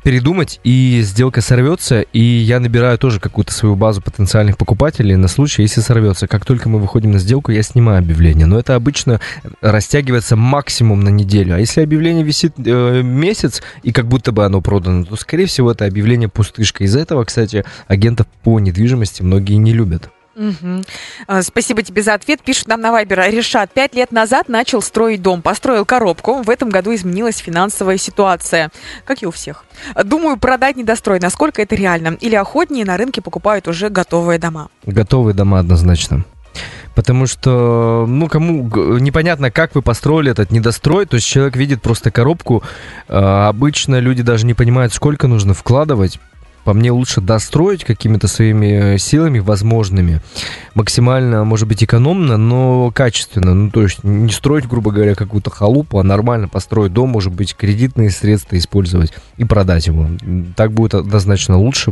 передумать, 0.04 0.60
и 0.64 1.02
сделка 1.04 1.42
сорвется, 1.42 2.02
и 2.02 2.20
я 2.20 2.60
набираю 2.60 2.98
тоже 2.98 3.20
какую-то 3.20 3.54
свою 3.54 3.76
базу 3.76 4.02
потенциальных 4.02 4.58
покупателей 4.58 5.16
на 5.16 5.28
случай, 5.28 5.62
если 5.62 5.82
сорвется. 5.82 6.28
Как 6.28 6.46
только 6.46 6.70
мы 6.70 6.80
выходим 6.80 7.12
на 7.12 7.20
сделку, 7.20 7.52
я 7.52 7.64
снимаю 7.64 8.00
объявление. 8.00 8.46
Но 8.46 8.60
это 8.60 8.76
обычно 8.76 9.20
растягивается 9.62 10.36
максимум 10.36 11.02
на 11.02 11.10
неделю. 11.10 11.56
А 11.56 11.60
если 11.60 11.82
объявление 11.82 12.24
висит 12.24 12.54
э, 12.58 13.02
месяц, 13.02 13.62
и 13.84 13.92
как 13.92 14.08
будто 14.08 14.32
бы 14.32 14.46
оно 14.46 14.62
продано, 14.62 15.06
то, 15.06 15.16
скорее 15.16 15.46
всего, 15.46 15.72
это 15.72 15.86
объявление 15.86 16.30
пустышка. 16.30 16.84
Из-за 16.84 17.00
этого, 17.00 17.24
кстати, 17.24 17.66
агентов 17.88 18.28
по 18.44 18.60
недвижимости 18.60 19.22
многие 19.22 19.56
не 19.56 19.74
любят. 19.74 20.10
А, 21.28 21.42
Спасибо 21.42 21.84
тебе 21.84 22.02
за 22.02 22.14
ответ. 22.14 22.42
Пишут 22.42 22.68
нам 22.68 22.82
на 22.82 22.92
Вайбер. 22.92 23.20
Решат, 23.30 23.72
пять 23.74 23.96
лет 23.96 24.12
назад 24.12 24.50
начал 24.50 24.82
строить 24.82 25.22
дом, 25.22 25.42
построил 25.42 25.86
коробку. 25.86 26.42
В 26.42 26.50
этом 26.50 26.70
году 26.70 26.94
изменилась 26.94 27.38
финансовая 27.38 27.98
ситуация. 27.98 28.72
Как 29.06 29.22
и 29.22 29.26
у 29.26 29.32
всех. 29.32 29.66
Думаю, 30.04 30.38
продать 30.38 30.76
недострой. 30.76 31.20
Насколько 31.20 31.62
это 31.62 31.76
реально? 31.76 32.18
Или 32.22 32.36
охотнее 32.36 32.86
на 32.86 32.98
рынке 32.98 33.22
покупают 33.22 33.68
уже 33.68 33.90
готовые 33.90 34.40
дома? 34.40 34.70
Готовые 34.86 35.34
дома 35.34 35.60
однозначно. 35.60 36.24
Потому 36.96 37.28
что, 37.28 38.06
ну, 38.08 38.28
кому 38.28 38.64
непонятно, 39.00 39.52
как 39.52 39.76
вы 39.76 39.82
построили 39.82 40.32
этот 40.32 40.52
недострой, 40.52 41.06
то 41.06 41.16
есть 41.16 41.28
человек 41.28 41.56
видит 41.56 41.82
просто 41.82 42.12
коробку, 42.12 42.64
а, 43.08 43.48
обычно 43.48 44.00
люди 44.00 44.22
даже 44.22 44.46
не 44.46 44.54
понимают, 44.54 44.94
сколько 44.94 45.28
нужно 45.28 45.54
вкладывать. 45.54 46.20
По 46.70 46.76
мне 46.76 46.92
лучше 46.92 47.20
достроить 47.20 47.84
какими-то 47.84 48.28
своими 48.28 48.94
э, 48.94 48.98
силами 49.00 49.40
возможными, 49.40 50.22
максимально, 50.76 51.44
может 51.44 51.68
быть, 51.68 51.84
экономно, 51.84 52.38
но 52.38 52.92
качественно. 52.94 53.56
Ну, 53.56 53.72
то 53.72 53.82
есть 53.82 54.04
не 54.04 54.32
строить, 54.32 54.68
грубо 54.68 54.92
говоря, 54.92 55.16
какую-то 55.16 55.50
халупу, 55.50 55.98
а 55.98 56.04
нормально 56.04 56.48
построить 56.48 56.94
дом, 56.94 57.10
может 57.10 57.34
быть, 57.34 57.56
кредитные 57.56 58.12
средства 58.12 58.56
использовать 58.56 59.14
и 59.38 59.46
продать 59.46 59.88
его. 59.88 60.12
Так 60.56 60.72
будет 60.72 60.94
однозначно 60.94 61.58
лучше. 61.58 61.92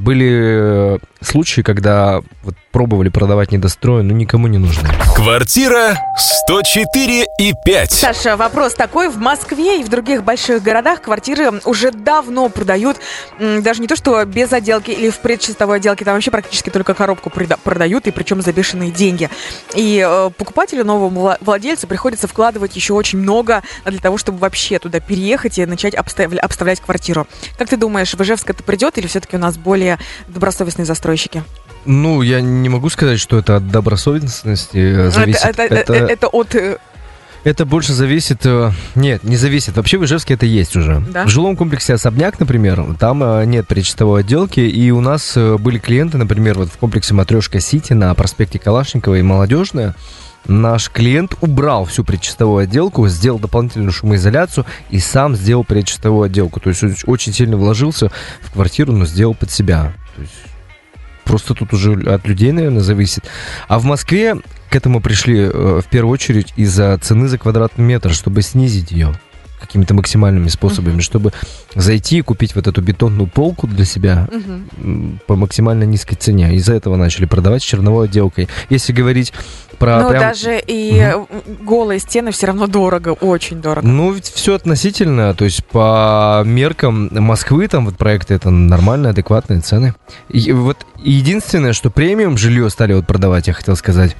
Были 0.00 0.28
э, 0.32 0.98
случаи, 1.20 1.60
когда 1.60 2.20
вот 2.42 2.56
пробовали 2.78 3.08
продавать 3.08 3.50
недострои, 3.50 4.02
но 4.02 4.12
никому 4.12 4.46
не 4.46 4.58
нужны. 4.58 4.88
Квартира 5.16 5.98
104 6.16 7.26
и 7.40 7.52
5. 7.64 7.90
Саша, 7.90 8.36
вопрос 8.36 8.74
такой. 8.74 9.08
В 9.08 9.16
Москве 9.16 9.80
и 9.80 9.82
в 9.82 9.88
других 9.88 10.22
больших 10.22 10.62
городах 10.62 11.02
квартиры 11.02 11.60
уже 11.64 11.90
давно 11.90 12.48
продают, 12.50 12.98
даже 13.40 13.80
не 13.80 13.88
то, 13.88 13.96
что 13.96 14.24
без 14.24 14.52
отделки 14.52 14.92
или 14.92 15.10
в 15.10 15.18
предчистовой 15.18 15.78
отделке, 15.78 16.04
там 16.04 16.14
вообще 16.14 16.30
практически 16.30 16.70
только 16.70 16.94
коробку 16.94 17.30
продают, 17.30 18.06
и 18.06 18.12
причем 18.12 18.42
за 18.42 18.52
бешеные 18.52 18.92
деньги. 18.92 19.28
И 19.74 20.00
э, 20.08 20.30
покупателю, 20.38 20.84
новому 20.84 21.22
вла- 21.22 21.38
владельцу 21.40 21.88
приходится 21.88 22.28
вкладывать 22.28 22.76
еще 22.76 22.92
очень 22.92 23.18
много 23.18 23.64
для 23.86 23.98
того, 23.98 24.18
чтобы 24.18 24.38
вообще 24.38 24.78
туда 24.78 25.00
переехать 25.00 25.58
и 25.58 25.66
начать 25.66 25.94
обставля- 25.94 26.38
обставлять 26.38 26.78
квартиру. 26.78 27.26
Как 27.58 27.68
ты 27.68 27.76
думаешь, 27.76 28.14
в 28.14 28.22
Ижевск 28.22 28.48
это 28.50 28.62
придет 28.62 28.98
или 28.98 29.08
все-таки 29.08 29.34
у 29.34 29.40
нас 29.40 29.56
более 29.58 29.98
добросовестные 30.28 30.86
застройщики? 30.86 31.42
Ну, 31.84 32.22
я 32.22 32.40
не 32.40 32.68
могу 32.68 32.90
сказать, 32.90 33.18
что 33.20 33.38
это 33.38 33.56
от 33.56 33.68
добросовестности 33.70 34.76
э, 34.78 35.10
зависит. 35.10 35.44
Это, 35.44 35.62
это- 35.62 35.74
Это- 35.94 35.94
это 36.12 36.26
от... 36.28 36.54
э, 36.54 36.78
Это 37.44 37.64
больше 37.64 37.92
зависит... 37.94 38.40
э, 38.44 38.72
Нет, 38.94 39.24
не 39.24 39.36
зависит. 39.36 39.76
Вообще 39.76 39.96
в 39.96 40.04
Ижевске 40.04 40.34
это 40.34 40.44
есть 40.44 40.76
уже. 40.76 41.00
Да? 41.12 41.24
В 41.24 41.28
жилом 41.28 41.56
комплексе 41.56 41.94
«Особняк», 41.94 42.38
например, 42.40 42.84
там 42.98 43.22
э, 43.22 43.44
нет 43.46 43.66
предчистовой 43.68 44.20
отделки, 44.20 44.60
и 44.60 44.90
у 44.90 45.00
нас 45.00 45.32
э, 45.36 45.56
были 45.56 45.78
клиенты, 45.78 46.18
например, 46.18 46.58
вот 46.58 46.68
в 46.68 46.76
комплексе 46.78 47.14
«Матрешка 47.14 47.60
Сити» 47.60 47.92
на 47.94 48.12
проспекте 48.14 48.58
Калашникова 48.58 49.14
и 49.14 49.22
«Молодежная», 49.22 49.94
наш 50.46 50.90
клиент 50.90 51.34
убрал 51.40 51.84
всю 51.84 52.04
предчистовую 52.04 52.64
отделку, 52.64 53.06
сделал 53.08 53.38
дополнительную 53.38 53.92
шумоизоляцию 53.92 54.66
и 54.90 54.98
сам 54.98 55.36
сделал 55.36 55.62
предчистовую 55.64 56.24
отделку. 56.24 56.58
То 56.60 56.70
есть 56.70 56.82
очень 57.06 57.32
сильно 57.32 57.56
вложился 57.56 58.10
в 58.42 58.52
квартиру, 58.52 58.92
но 58.92 59.04
сделал 59.06 59.34
под 59.34 59.50
себя. 59.50 59.92
То 60.16 60.22
есть 60.22 60.32
просто 61.28 61.54
тут 61.54 61.72
уже 61.74 61.92
от 61.92 62.26
людей, 62.26 62.50
наверное, 62.50 62.80
зависит. 62.80 63.24
А 63.68 63.78
в 63.78 63.84
Москве 63.84 64.36
к 64.70 64.74
этому 64.74 65.00
пришли 65.00 65.40
э, 65.40 65.80
в 65.84 65.88
первую 65.88 66.14
очередь 66.14 66.52
из-за 66.56 66.98
цены 66.98 67.28
за 67.28 67.38
квадратный 67.38 67.84
метр, 67.84 68.12
чтобы 68.12 68.42
снизить 68.42 68.90
ее 68.90 69.12
какими-то 69.58 69.94
максимальными 69.94 70.48
способами, 70.48 71.00
чтобы 71.00 71.32
зайти 71.74 72.18
и 72.18 72.22
купить 72.22 72.54
вот 72.54 72.66
эту 72.66 72.80
бетонную 72.80 73.26
полку 73.28 73.66
для 73.66 73.84
себя 73.84 74.28
м, 74.78 75.20
по 75.26 75.36
максимально 75.36 75.84
низкой 75.84 76.16
цене. 76.16 76.54
Из-за 76.54 76.74
этого 76.74 76.96
начали 76.96 77.24
продавать 77.26 77.62
с 77.62 77.66
черновой 77.66 78.06
отделкой. 78.06 78.48
Если 78.70 78.92
говорить 78.92 79.32
про 79.78 80.00
Ну, 80.02 80.10
прям... 80.10 80.22
даже 80.22 80.60
и 80.66 80.98
э, 80.98 81.24
голые 81.60 82.00
стены 82.00 82.32
все 82.32 82.48
равно 82.48 82.66
дорого, 82.66 83.10
очень 83.10 83.60
дорого. 83.60 83.86
Ну, 83.86 84.12
ведь 84.12 84.26
все 84.26 84.54
относительно, 84.54 85.34
то 85.34 85.44
есть 85.44 85.64
по 85.64 86.42
меркам 86.44 87.08
Москвы 87.12 87.68
там 87.68 87.84
вот 87.86 87.96
проекты 87.96 88.34
это 88.34 88.50
нормальные, 88.50 89.10
адекватные 89.10 89.60
цены. 89.60 89.94
И 90.28 90.52
вот 90.52 90.78
единственное, 91.02 91.72
что 91.72 91.90
премиум 91.90 92.36
жилье 92.36 92.68
стали 92.70 92.94
вот 92.94 93.06
продавать, 93.06 93.46
я 93.46 93.52
хотел 93.52 93.76
сказать, 93.76 94.16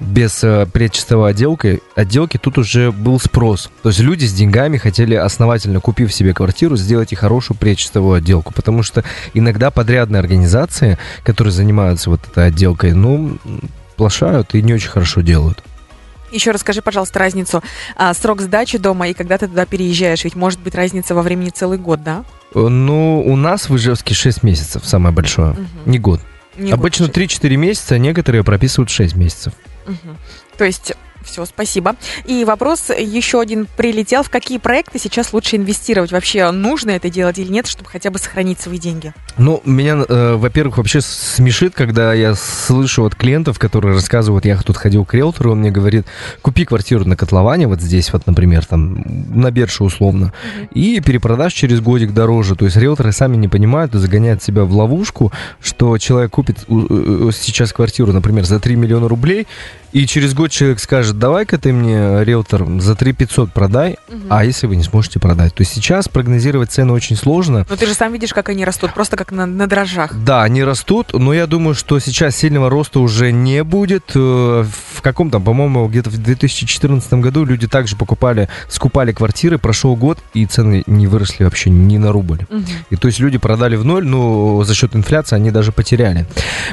без 0.00 0.42
э, 0.44 0.66
предчистовой 0.66 1.30
отделки, 1.30 1.80
отделки 1.94 2.36
тут 2.38 2.58
уже 2.58 2.90
был 2.92 3.18
спрос. 3.20 3.70
То 3.82 3.88
есть 3.90 4.00
люди 4.00 4.24
с 4.24 4.32
деньгами 4.32 4.76
хотели 4.78 5.14
основательно, 5.14 5.80
купив 5.80 6.12
себе 6.12 6.34
квартиру, 6.34 6.76
сделать 6.76 7.12
и 7.12 7.16
хорошую 7.16 7.56
предчистовую 7.56 8.14
отделку. 8.18 8.52
Потому 8.52 8.82
что 8.82 9.04
иногда 9.34 9.70
подрядные 9.70 10.20
организации, 10.20 10.98
которые 11.22 11.52
занимаются 11.52 12.10
вот 12.10 12.20
этой 12.26 12.46
отделкой, 12.46 12.92
ну, 12.92 13.38
плашают 13.96 14.54
и 14.54 14.62
не 14.62 14.74
очень 14.74 14.88
хорошо 14.88 15.20
делают. 15.20 15.62
Еще 16.30 16.50
расскажи, 16.50 16.82
пожалуйста, 16.82 17.18
разницу. 17.18 17.62
а, 17.96 18.12
срок 18.12 18.42
сдачи 18.42 18.76
дома 18.78 19.08
и 19.08 19.14
когда 19.14 19.38
ты 19.38 19.48
туда 19.48 19.64
переезжаешь. 19.64 20.24
Ведь 20.24 20.36
может 20.36 20.60
быть 20.60 20.74
разница 20.74 21.14
во 21.14 21.22
времени 21.22 21.48
целый 21.48 21.78
год, 21.78 22.02
да? 22.02 22.24
Э, 22.54 22.68
Ну, 22.68 23.22
у 23.26 23.34
нас 23.36 23.68
в 23.70 23.76
Ижевске 23.76 24.14
6 24.14 24.42
месяцев, 24.42 24.82
самое 24.84 25.14
большое. 25.14 25.52
Мгм. 25.52 25.68
Не 25.86 25.98
год. 25.98 26.20
Не 26.58 26.72
Обычно 26.72 27.06
год. 27.06 27.16
3-4 27.16 27.56
месяца, 27.56 27.94
а 27.94 27.98
некоторые 27.98 28.44
прописывают 28.44 28.90
6 28.90 29.16
месяцев. 29.16 29.52
То 30.56 30.64
есть 30.64 30.92
все, 31.22 31.44
спасибо. 31.44 31.96
И 32.24 32.44
вопрос 32.44 32.90
еще 32.90 33.40
один 33.40 33.66
прилетел. 33.76 34.22
В 34.22 34.30
какие 34.30 34.58
проекты 34.58 34.98
сейчас 34.98 35.32
лучше 35.32 35.56
инвестировать? 35.56 36.12
Вообще 36.12 36.50
нужно 36.50 36.90
это 36.90 37.10
делать 37.10 37.38
или 37.38 37.50
нет, 37.50 37.66
чтобы 37.66 37.90
хотя 37.90 38.10
бы 38.10 38.18
сохранить 38.18 38.60
свои 38.60 38.78
деньги? 38.78 39.12
Ну, 39.36 39.62
меня, 39.64 40.04
э, 40.08 40.34
во-первых, 40.34 40.78
вообще 40.78 41.00
смешит, 41.00 41.74
когда 41.74 42.14
я 42.14 42.34
слышу 42.34 43.04
от 43.04 43.14
клиентов, 43.14 43.58
которые 43.58 43.94
рассказывают, 43.94 44.44
я 44.44 44.56
тут 44.56 44.76
ходил 44.76 45.04
к 45.04 45.14
риэлтору, 45.14 45.52
он 45.52 45.60
мне 45.60 45.70
говорит, 45.70 46.06
купи 46.42 46.64
квартиру 46.64 47.04
на 47.04 47.16
котловане, 47.16 47.68
вот 47.68 47.80
здесь 47.80 48.12
вот, 48.12 48.26
например, 48.26 48.64
там, 48.66 49.04
на 49.06 49.50
Берше 49.50 49.84
условно, 49.84 50.32
и 50.72 51.00
перепродашь 51.00 51.52
через 51.52 51.80
годик 51.80 52.12
дороже. 52.12 52.56
То 52.56 52.64
есть 52.64 52.76
риэлторы 52.76 53.12
сами 53.12 53.36
не 53.36 53.48
понимают 53.48 53.94
и 53.94 53.98
загоняют 53.98 54.42
себя 54.42 54.64
в 54.64 54.74
ловушку, 54.74 55.32
что 55.60 55.98
человек 55.98 56.30
купит 56.32 56.58
сейчас 56.68 57.72
квартиру, 57.72 58.12
например, 58.12 58.44
за 58.44 58.60
3 58.60 58.76
миллиона 58.76 59.08
рублей, 59.08 59.46
и 59.92 60.06
через 60.06 60.34
год 60.34 60.50
человек 60.50 60.80
скажет, 60.80 61.17
давай-ка 61.18 61.58
ты 61.58 61.72
мне, 61.72 62.24
риэлтор, 62.24 62.80
за 62.80 62.94
3 62.94 63.12
500 63.12 63.52
продай, 63.52 63.98
а 64.28 64.44
если 64.44 64.66
вы 64.66 64.76
не 64.76 64.82
сможете 64.84 65.18
продать. 65.18 65.54
То 65.54 65.62
есть 65.62 65.72
сейчас 65.72 66.08
прогнозировать 66.08 66.70
цены 66.70 66.92
очень 66.92 67.16
сложно. 67.16 67.66
Но 67.68 67.76
ты 67.76 67.86
же 67.86 67.94
сам 67.94 68.12
видишь, 68.12 68.32
как 68.32 68.48
они 68.48 68.64
растут, 68.64 68.94
просто 68.94 69.16
как 69.16 69.32
на, 69.32 69.46
на 69.46 69.66
дрожжах. 69.66 70.14
Да, 70.14 70.42
они 70.42 70.62
растут, 70.64 71.12
но 71.12 71.32
я 71.32 71.46
думаю, 71.46 71.74
что 71.74 71.98
сейчас 71.98 72.36
сильного 72.36 72.70
роста 72.70 73.00
уже 73.00 73.32
не 73.32 73.64
будет. 73.64 74.12
Э, 74.14 74.64
В 74.94 75.02
каком 75.02 75.30
там, 75.30 75.42
по-моему, 75.42 75.86
где-то 75.88 76.10
в 76.10 76.18
2014 76.18 77.12
году 77.14 77.44
люди 77.44 77.66
также 77.66 77.96
покупали, 77.96 78.48
скупали 78.68 79.12
квартиры, 79.12 79.58
прошел 79.58 79.96
год, 79.96 80.18
и 80.34 80.46
цены 80.46 80.82
не 80.86 81.06
выросли 81.06 81.44
вообще 81.44 81.70
ни 81.70 81.98
на 81.98 82.12
рубль. 82.12 82.46
Мгм. 82.50 82.64
И 82.90 82.96
то 82.96 83.08
есть 83.08 83.18
люди 83.20 83.38
продали 83.38 83.76
в 83.76 83.84
ноль, 83.84 84.06
но 84.06 84.62
за 84.64 84.74
счет 84.74 84.94
инфляции 84.94 85.36
они 85.36 85.50
даже 85.50 85.72
потеряли. 85.72 86.26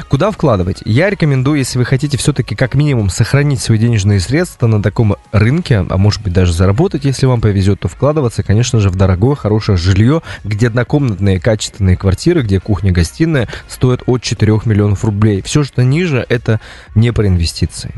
Куда 0.08 0.30
вкладывать? 0.30 0.82
Я 0.84 1.10
рекомендую, 1.10 1.58
если 1.58 1.78
вы 1.78 1.84
хотите 1.84 2.16
все-таки 2.16 2.54
как 2.54 2.74
минимум 2.74 3.10
сохранить 3.10 3.60
свои 3.60 3.78
денежные 3.78 4.20
средства 4.26 4.66
на 4.66 4.82
таком 4.82 5.16
рынке, 5.32 5.84
а 5.88 5.96
может 5.96 6.22
быть 6.22 6.32
даже 6.32 6.52
заработать, 6.52 7.04
если 7.04 7.26
вам 7.26 7.40
повезет, 7.40 7.80
то 7.80 7.88
вкладываться, 7.88 8.42
конечно 8.42 8.80
же, 8.80 8.90
в 8.90 8.96
дорогое, 8.96 9.36
хорошее 9.36 9.78
жилье, 9.78 10.22
где 10.44 10.66
однокомнатные 10.66 11.40
качественные 11.40 11.96
квартиры, 11.96 12.42
где 12.42 12.60
кухня-гостиная 12.60 13.48
стоят 13.68 14.02
от 14.06 14.22
4 14.22 14.60
миллионов 14.64 15.04
рублей. 15.04 15.42
Все, 15.42 15.64
что 15.64 15.82
ниже, 15.84 16.24
это 16.28 16.60
не 16.94 17.12
про 17.12 17.26
инвестиции. 17.28 17.94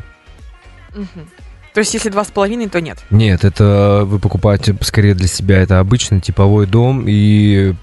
То 1.75 1.81
есть 1.81 1.95
если 1.95 2.09
два 2.11 2.25
с 2.25 2.29
половиной, 2.29 2.69
то 2.69 2.81
нет. 2.81 2.99
Нет, 3.11 3.45
это 3.45 4.03
вы 4.05 4.19
покупаете 4.19 4.77
скорее 4.81 5.15
для 5.15 5.29
себя. 5.29 5.59
Это 5.59 5.79
обычный 5.79 6.21
типовой 6.21 6.67
дом, 6.67 7.05
и, 7.07 7.75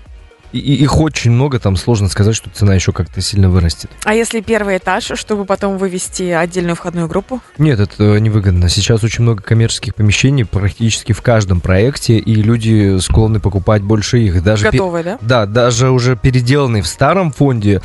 и- 0.52 0.60
их 0.60 0.98
очень 1.00 1.32
много, 1.32 1.60
там 1.60 1.76
сложно 1.76 2.08
сказать, 2.10 2.36
что 2.36 2.50
цена 2.50 2.74
еще 2.76 2.92
как-то 2.92 3.22
сильно 3.22 3.50
вырастет. 3.50 3.90
А 4.04 4.14
если 4.14 4.42
первый 4.42 4.78
этаж, 4.78 5.12
чтобы 5.16 5.46
потом 5.46 5.78
вывести 5.78 6.24
отдельную 6.24 6.76
входную 6.76 7.08
группу? 7.08 7.42
Нет, 7.58 7.80
это 7.80 8.20
невыгодно. 8.20 8.70
Сейчас 8.70 9.04
очень 9.04 9.24
много 9.24 9.42
коммерческих 9.44 9.96
помещений 9.96 10.46
практически 10.46 11.12
в 11.14 11.22
каждом 11.22 11.60
проекте, 11.62 12.18
и 12.18 12.36
люди 12.36 12.98
склонны 13.00 13.40
покупать 13.40 13.82
больше 13.82 14.20
их. 14.20 14.44
Даже 14.44 14.66
Готовые, 14.70 15.04
да? 15.04 15.18
Да, 15.22 15.46
даже 15.46 15.90
уже 15.90 16.16
переделанные 16.16 16.84
в 16.84 16.88
старом 16.88 17.32
фонде 17.32 17.82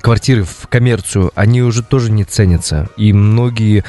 квартиры 0.00 0.44
в 0.44 0.66
коммерцию, 0.68 1.30
они 1.34 1.62
уже 1.62 1.82
тоже 1.82 2.10
не 2.10 2.24
ценятся. 2.24 2.88
И 2.96 3.12
многие 3.12 3.84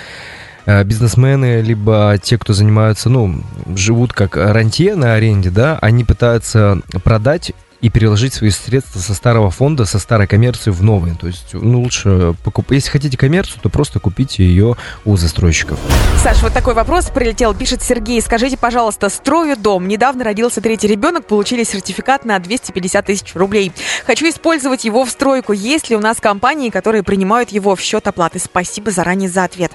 э, 0.65 0.83
бизнесмены, 0.83 1.61
либо 1.61 2.17
те, 2.21 2.37
кто 2.37 2.53
занимаются, 2.53 3.09
ну, 3.09 3.43
живут 3.75 4.13
как 4.13 4.37
рантье 4.37 4.95
на 4.95 5.15
аренде, 5.15 5.49
да, 5.49 5.77
они 5.81 6.03
пытаются 6.03 6.79
продать 7.03 7.51
и 7.83 7.89
переложить 7.89 8.33
свои 8.33 8.49
средства 8.49 8.99
со 8.99 9.13
старого 9.13 9.51
фонда, 9.51 9.83
со 9.83 9.99
старой 9.99 10.25
коммерции 10.25 10.71
в 10.71 10.81
новый. 10.81 11.15
То 11.15 11.27
есть, 11.27 11.49
ну, 11.51 11.81
лучше 11.81 12.33
покупать. 12.41 12.75
Если 12.77 12.89
хотите 12.89 13.17
коммерцию, 13.17 13.59
то 13.61 13.67
просто 13.67 13.99
купите 13.99 14.45
ее 14.45 14.77
у 15.03 15.17
застройщиков. 15.17 15.77
Саш, 16.23 16.41
вот 16.41 16.53
такой 16.53 16.75
вопрос 16.75 17.09
прилетел. 17.09 17.53
Пишет 17.53 17.81
Сергей. 17.81 18.21
Скажите, 18.21 18.55
пожалуйста, 18.55 19.09
строю 19.09 19.57
дом. 19.57 19.89
Недавно 19.89 20.23
родился 20.23 20.61
третий 20.61 20.87
ребенок. 20.87 21.27
Получили 21.27 21.65
сертификат 21.65 22.23
на 22.23 22.39
250 22.39 23.05
тысяч 23.05 23.35
рублей. 23.35 23.73
Хочу 24.07 24.29
использовать 24.29 24.85
его 24.85 25.03
в 25.03 25.09
стройку. 25.09 25.51
Есть 25.51 25.89
ли 25.89 25.97
у 25.97 25.99
нас 25.99 26.21
компании, 26.21 26.69
которые 26.69 27.03
принимают 27.03 27.49
его 27.49 27.75
в 27.75 27.81
счет 27.81 28.07
оплаты? 28.07 28.39
Спасибо 28.39 28.91
заранее 28.91 29.29
за 29.29 29.43
ответ. 29.43 29.73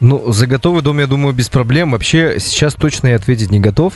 Ну, 0.00 0.30
за 0.32 0.46
готовый 0.46 0.82
дом, 0.82 1.00
я 1.00 1.06
думаю, 1.06 1.34
без 1.34 1.48
проблем. 1.48 1.90
Вообще, 1.90 2.38
сейчас 2.38 2.74
точно 2.74 3.08
я 3.08 3.16
ответить 3.16 3.50
не 3.50 3.58
готов. 3.58 3.94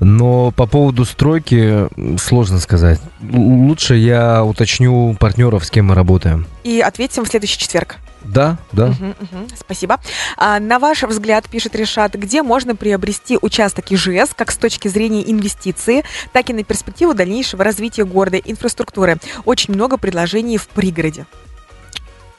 Но 0.00 0.50
по 0.50 0.66
поводу 0.66 1.04
стройки 1.04 1.88
сложно 2.18 2.58
сказать. 2.60 3.00
Лучше 3.22 3.94
я 3.96 4.44
уточню 4.44 5.16
партнеров, 5.18 5.64
с 5.64 5.70
кем 5.70 5.86
мы 5.86 5.94
работаем. 5.94 6.46
И 6.62 6.80
ответим 6.80 7.24
в 7.24 7.28
следующий 7.28 7.58
четверг. 7.58 7.96
Да, 8.24 8.56
да. 8.72 8.86
Мгм, 8.86 9.14
мгм, 9.20 9.48
Спасибо. 9.54 10.00
А, 10.36 10.58
на 10.58 10.78
ваш 10.78 11.02
взгляд, 11.02 11.48
пишет 11.48 11.76
Решат, 11.76 12.14
где 12.14 12.42
можно 12.42 12.74
приобрести 12.74 13.38
участок 13.40 13.92
ИЖС 13.92 14.30
как 14.34 14.50
с 14.50 14.56
точки 14.56 14.88
зрения 14.88 15.30
инвестиции, 15.30 16.04
так 16.32 16.48
и 16.48 16.54
на 16.54 16.64
перспективу 16.64 17.14
дальнейшего 17.14 17.62
развития 17.64 18.04
города, 18.04 18.38
инфраструктуры? 18.38 19.18
Очень 19.44 19.74
много 19.74 19.98
предложений 19.98 20.58
в 20.58 20.68
пригороде. 20.68 21.26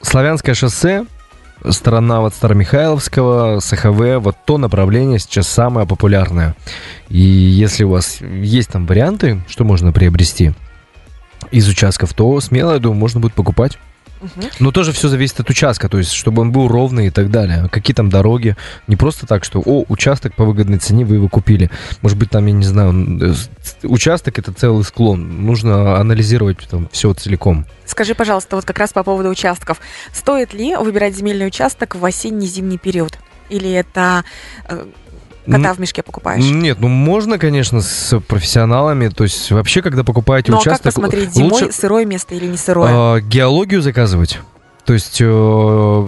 Славянское 0.02 0.54
шоссе, 0.54 1.06
сторона 1.64 2.20
вот 2.20 2.34
Старомихайловского, 2.34 3.60
СХВ, 3.60 4.18
вот 4.20 4.36
то 4.44 4.58
направление 4.58 5.18
сейчас 5.18 5.48
самое 5.48 5.86
популярное. 5.86 6.54
И 7.08 7.20
если 7.20 7.84
у 7.84 7.90
вас 7.90 8.20
есть 8.20 8.70
там 8.70 8.86
варианты, 8.86 9.40
что 9.48 9.64
можно 9.64 9.92
приобрести 9.92 10.52
из 11.50 11.68
участков, 11.68 12.14
то 12.14 12.40
смело, 12.40 12.72
я 12.72 12.78
думаю, 12.78 12.98
можно 12.98 13.20
будет 13.20 13.34
покупать. 13.34 13.78
Мгм. 14.20 14.50
Но 14.60 14.72
тоже 14.72 14.92
все 14.92 15.08
зависит 15.08 15.40
от 15.40 15.50
участка, 15.50 15.88
то 15.88 15.98
есть, 15.98 16.12
чтобы 16.12 16.42
он 16.42 16.52
был 16.52 16.68
ровный 16.68 17.08
и 17.08 17.10
так 17.10 17.30
далее. 17.30 17.68
Какие 17.70 17.94
там 17.94 18.08
дороги. 18.08 18.56
Не 18.86 18.96
просто 18.96 19.26
так, 19.26 19.44
что, 19.44 19.60
о, 19.60 19.84
участок 19.88 20.34
по 20.34 20.44
выгодной 20.44 20.78
цене 20.78 21.04
вы 21.04 21.16
его 21.16 21.28
купили. 21.28 21.70
Может 22.02 22.18
быть, 22.18 22.30
там, 22.30 22.46
я 22.46 22.52
не 22.52 22.64
знаю, 22.64 22.94
э, 23.20 23.34
участок 23.82 24.38
это 24.38 24.52
целый 24.52 24.84
склон. 24.84 25.44
Нужно 25.44 25.98
анализировать 25.98 26.58
там 26.68 26.88
все 26.92 27.12
целиком. 27.14 27.66
Скажи, 27.84 28.14
пожалуйста, 28.14 28.56
вот 28.56 28.64
как 28.64 28.78
раз 28.78 28.92
по 28.92 29.02
поводу 29.02 29.28
участков. 29.28 29.80
Стоит 30.12 30.54
ли 30.54 30.76
выбирать 30.76 31.14
земельный 31.14 31.46
участок 31.46 31.94
в 31.94 32.04
осенне-зимний 32.04 32.78
период? 32.78 33.18
Или 33.48 33.70
это 33.70 34.24
э, 34.68 34.86
кота 35.46 35.74
в 35.74 35.78
мешке 35.78 36.02
покупаешь? 36.02 36.44
Нет, 36.44 36.78
ну 36.80 36.88
можно, 36.88 37.38
конечно, 37.38 37.80
с 37.80 38.18
профессионалами. 38.20 39.08
То 39.08 39.24
есть, 39.24 39.50
вообще, 39.50 39.82
когда 39.82 40.04
покупаете 40.04 40.52
Ну 40.52 40.58
а 40.58 40.60
как 40.60 40.66
участок, 40.66 40.94
посмотреть, 40.94 41.34
зимой 41.34 41.50
лучше 41.50 41.72
сырое 41.72 42.04
место 42.04 42.34
или 42.34 42.46
не 42.46 42.56
сырое? 42.56 43.16
э, 43.16 43.20
геологию 43.20 43.82
заказывать. 43.82 44.40
То 44.84 44.92
есть 44.92 45.18
э, 45.20 46.06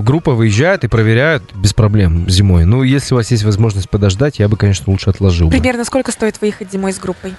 группа 0.00 0.32
выезжает 0.32 0.82
и 0.84 0.88
проверяет 0.88 1.42
без 1.54 1.74
проблем 1.74 2.28
зимой. 2.28 2.64
Ну, 2.64 2.82
если 2.82 3.14
у 3.14 3.18
вас 3.18 3.30
есть 3.30 3.44
возможность 3.44 3.90
подождать, 3.90 4.38
я 4.38 4.48
бы, 4.48 4.56
конечно, 4.56 4.90
лучше 4.90 5.10
отложил. 5.10 5.48
бы. 5.48 5.52
Примерно 5.52 5.84
сколько 5.84 6.10
стоит 6.10 6.40
выехать 6.40 6.72
зимой 6.72 6.94
с 6.94 6.98
группой? 6.98 7.34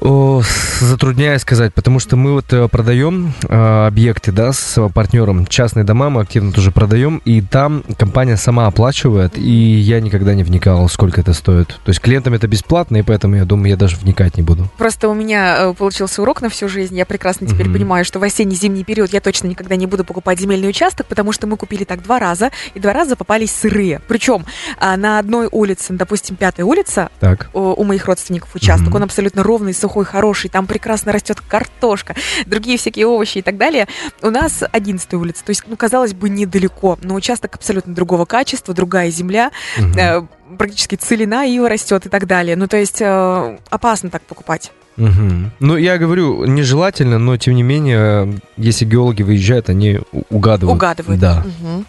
О, 0.00 0.42
затрудняюсь 0.80 1.42
сказать, 1.42 1.74
потому 1.74 1.98
что 1.98 2.16
мы 2.16 2.32
вот 2.34 2.52
э, 2.52 2.68
продаем 2.68 3.32
э, 3.48 3.86
объекты, 3.86 4.30
да, 4.32 4.52
с 4.52 4.88
партнером, 4.90 5.46
частные 5.46 5.84
дома 5.84 6.08
мы 6.10 6.20
активно 6.20 6.52
тоже 6.52 6.70
продаем, 6.70 7.20
и 7.24 7.40
там 7.40 7.82
компания 7.96 8.36
сама 8.36 8.66
оплачивает, 8.66 9.36
и 9.36 9.50
я 9.50 10.00
никогда 10.00 10.34
не 10.34 10.44
вникал, 10.44 10.88
сколько 10.88 11.20
это 11.20 11.32
стоит. 11.32 11.68
То 11.84 11.88
есть 11.88 12.00
клиентам 12.00 12.34
это 12.34 12.46
бесплатно, 12.46 12.98
и 12.98 13.02
поэтому 13.02 13.36
я 13.36 13.44
думаю, 13.44 13.70
я 13.70 13.76
даже 13.76 13.96
вникать 13.96 14.36
не 14.36 14.42
буду. 14.42 14.68
Просто 14.78 15.08
у 15.08 15.14
меня 15.14 15.56
э, 15.70 15.74
получился 15.74 16.22
урок 16.22 16.42
на 16.42 16.48
всю 16.48 16.68
жизнь. 16.68 16.96
Я 16.96 17.04
прекрасно 17.06 17.46
теперь 17.46 17.66
Мгм. 17.66 17.74
понимаю, 17.74 18.04
что 18.04 18.20
в 18.20 18.22
осенне-зимний 18.22 18.84
период 18.84 19.12
я 19.12 19.20
точно 19.20 19.48
никогда 19.48 19.74
не 19.76 19.86
буду 19.86 20.04
покупать 20.04 20.38
земельный 20.38 20.68
участок, 20.68 21.06
потому 21.06 21.32
что 21.32 21.46
мы 21.46 21.56
купили 21.56 21.84
так 21.84 22.02
два 22.02 22.18
раза, 22.20 22.50
и 22.74 22.78
два 22.80 22.92
раза 22.92 23.16
попались 23.16 23.50
сырые. 23.50 24.00
Причем 24.06 24.44
а, 24.78 24.96
на 24.96 25.18
одной 25.18 25.48
улице, 25.50 25.92
допустим, 25.94 26.36
пятая 26.36 26.64
улица, 26.64 27.08
Так. 27.20 27.50
у 27.52 27.68
у 27.78 27.84
моих 27.84 28.06
родственников 28.06 28.54
участок. 28.54 28.88
Мгм. 28.88 28.96
Он 28.96 29.02
абсолютно 29.04 29.42
ровный, 29.42 29.72
сухой, 29.88 30.04
хороший. 30.04 30.50
Там 30.50 30.66
прекрасно 30.66 31.12
растет 31.12 31.40
картошка, 31.40 32.14
другие 32.46 32.76
всякие 32.76 33.06
овощи 33.06 33.38
и 33.38 33.42
так 33.42 33.56
далее. 33.56 33.86
У 34.22 34.30
нас 34.30 34.62
11 34.70 35.14
улица. 35.14 35.42
То 35.44 35.50
есть, 35.50 35.64
ну, 35.66 35.76
казалось 35.76 36.12
бы, 36.12 36.28
недалеко. 36.28 36.98
Но 37.02 37.14
участок 37.14 37.54
абсолютно 37.54 37.94
другого 37.94 38.26
качества, 38.26 38.74
другая 38.74 39.10
земля. 39.10 39.50
Э, 39.98 40.22
практически 40.58 40.96
целина 40.96 41.46
ива 41.46 41.68
растет 41.68 42.04
и 42.06 42.08
так 42.08 42.26
далее. 42.26 42.54
Ну, 42.56 42.68
то 42.68 42.76
есть, 42.76 43.00
э, 43.00 43.58
опасно 43.70 44.10
так 44.10 44.22
покупать. 44.22 44.72
Мгм. 44.96 45.52
Ну, 45.60 45.76
я 45.76 45.96
говорю, 45.96 46.44
нежелательно, 46.44 47.18
но 47.18 47.36
тем 47.36 47.54
не 47.54 47.62
менее, 47.62 48.40
если 48.56 48.84
геологи 48.84 49.22
выезжают, 49.22 49.70
они 49.70 50.00
угадывают. 50.28 50.76
Угадывают. 50.76 51.20
Да. 51.20 51.44
Мгм. 51.60 51.86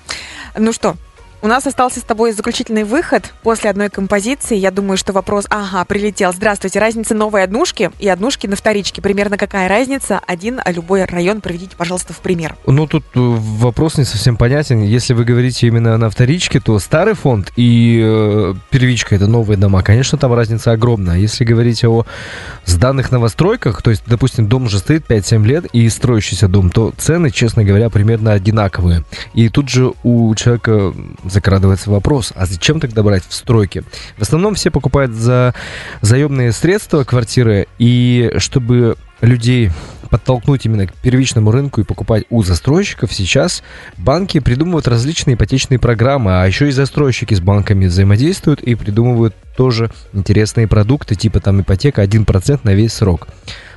Ну 0.58 0.74
что, 0.74 0.96
у 1.42 1.48
нас 1.48 1.66
остался 1.66 2.00
с 2.00 2.04
тобой 2.04 2.34
заключительный 2.34 2.84
выход 2.84 3.34
после 3.44 3.70
одной 3.70 3.90
композиции. 3.90 4.58
Я 4.58 4.72
думаю, 4.72 4.98
что 4.98 5.14
вопрос... 5.14 5.46
Ага, 5.50 5.86
прилетел. 5.86 6.34
Здравствуйте. 6.34 6.80
Разница 6.80 7.16
новой 7.16 7.44
однушки 7.44 7.92
и 8.00 8.10
однушки 8.10 8.48
на 8.48 8.56
вторичке. 8.56 9.02
Примерно 9.02 9.38
какая 9.38 9.70
разница? 9.70 10.20
Один, 10.28 10.60
любой 10.66 11.06
район 11.06 11.42
приведите, 11.42 11.76
пожалуйста, 11.78 12.14
в 12.14 12.20
пример. 12.20 12.56
Ну, 12.66 12.88
тут 12.88 13.06
э, 13.16 13.20
вопрос 13.20 13.98
не 13.98 14.04
совсем 14.04 14.36
понятен. 14.36 14.82
Если 14.82 15.14
вы 15.14 15.24
говорите 15.24 15.68
именно 15.68 15.98
на 15.98 16.10
вторичке, 16.10 16.60
то 16.60 16.78
старый 16.80 17.14
фонд 17.14 17.54
и 17.56 18.02
э, 18.04 18.54
первичка 18.70 19.16
это 19.16 19.28
новые 19.28 19.58
дома. 19.58 19.82
Конечно, 19.82 20.18
там 20.18 20.34
разница 20.34 20.72
огромная. 20.72 21.18
Если 21.18 21.46
говорить 21.46 21.84
о 21.86 22.06
сданных 22.66 23.12
новостройках, 23.12 23.82
то 23.82 23.92
есть, 23.92 24.04
допустим, 24.06 24.48
дом 24.48 24.66
уже 24.66 24.80
стоит 24.80 25.06
5-7 25.08 25.46
лет 25.46 25.66
и 25.72 25.88
строящийся 25.90 26.48
дом, 26.48 26.70
то 26.70 26.94
цены, 26.98 27.32
честно 27.32 27.64
говоря, 27.64 27.90
примерно 27.90 28.34
одинаковые. 28.34 29.04
И 29.34 29.50
тут 29.50 29.70
же 29.70 29.94
у 30.04 30.36
человека 30.36 30.94
закрадывается 31.30 31.90
вопрос, 31.90 32.34
а 32.36 32.46
зачем 32.46 32.80
тогда 32.80 33.04
брать 33.04 33.24
в 33.28 33.34
стройке? 33.34 33.84
В 34.18 34.22
основном 34.22 34.56
все 34.56 34.72
покупают 34.72 35.12
за 35.12 35.54
заемные 36.02 36.52
средства 36.52 37.04
квартиры, 37.04 37.68
и 37.78 38.32
чтобы 38.38 38.98
людей 39.22 39.72
подтолкнуть 40.10 40.66
именно 40.66 40.88
к 40.88 40.94
первичному 40.94 41.52
рынку 41.52 41.82
и 41.82 41.84
покупать 41.84 42.26
у 42.30 42.44
застройщиков, 42.44 43.14
сейчас 43.14 43.64
банки 43.98 44.40
придумывают 44.40 44.88
различные 44.88 45.36
ипотечные 45.36 45.80
программы, 45.80 46.42
а 46.42 46.46
еще 46.46 46.68
и 46.68 46.72
застройщики 46.72 47.34
с 47.34 47.42
банками 47.42 47.86
взаимодействуют 47.86 48.62
и 48.62 48.76
придумывают 48.76 49.36
тоже 49.56 49.92
интересные 50.14 50.68
продукты, 50.68 51.16
типа 51.16 51.40
там 51.40 51.62
ипотека 51.62 52.04
1% 52.04 52.62
на 52.64 52.74
весь 52.74 52.94
срок. 52.94 53.28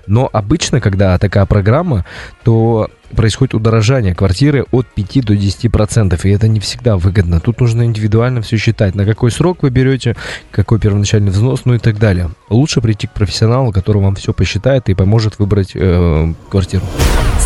Но 0.07 0.29
обычно, 0.33 0.81
когда 0.81 1.19
такая 1.19 1.47
программа, 1.47 2.05
то 2.45 2.91
происходит 3.13 3.55
удорожание 3.55 4.15
квартиры 4.15 4.67
от 4.71 4.87
5 4.87 5.25
до 5.25 5.35
10%, 5.35 6.21
и 6.25 6.31
это 6.31 6.49
не 6.49 6.61
всегда 6.61 6.97
выгодно. 6.97 7.41
Тут 7.41 7.61
нужно 7.61 7.85
индивидуально 7.85 8.43
все 8.43 8.57
считать, 8.57 8.95
на 8.95 9.05
какой 9.05 9.31
срок 9.31 9.59
вы 9.63 9.71
берете, 9.71 10.17
какой 10.51 10.79
первоначальный 10.79 11.31
взнос, 11.31 11.63
ну 11.65 11.75
и 11.75 11.79
так 11.79 11.99
далее. 11.99 12.31
Лучше 12.49 12.81
прийти 12.81 13.07
к 13.07 13.13
профессионалу, 13.13 13.73
который 13.73 14.03
вам 14.03 14.15
все 14.17 14.33
посчитает 14.33 14.89
и 14.89 14.95
поможет 14.95 15.39
выбрать 15.39 15.73
э, 15.75 16.33
квартиру. 16.49 16.85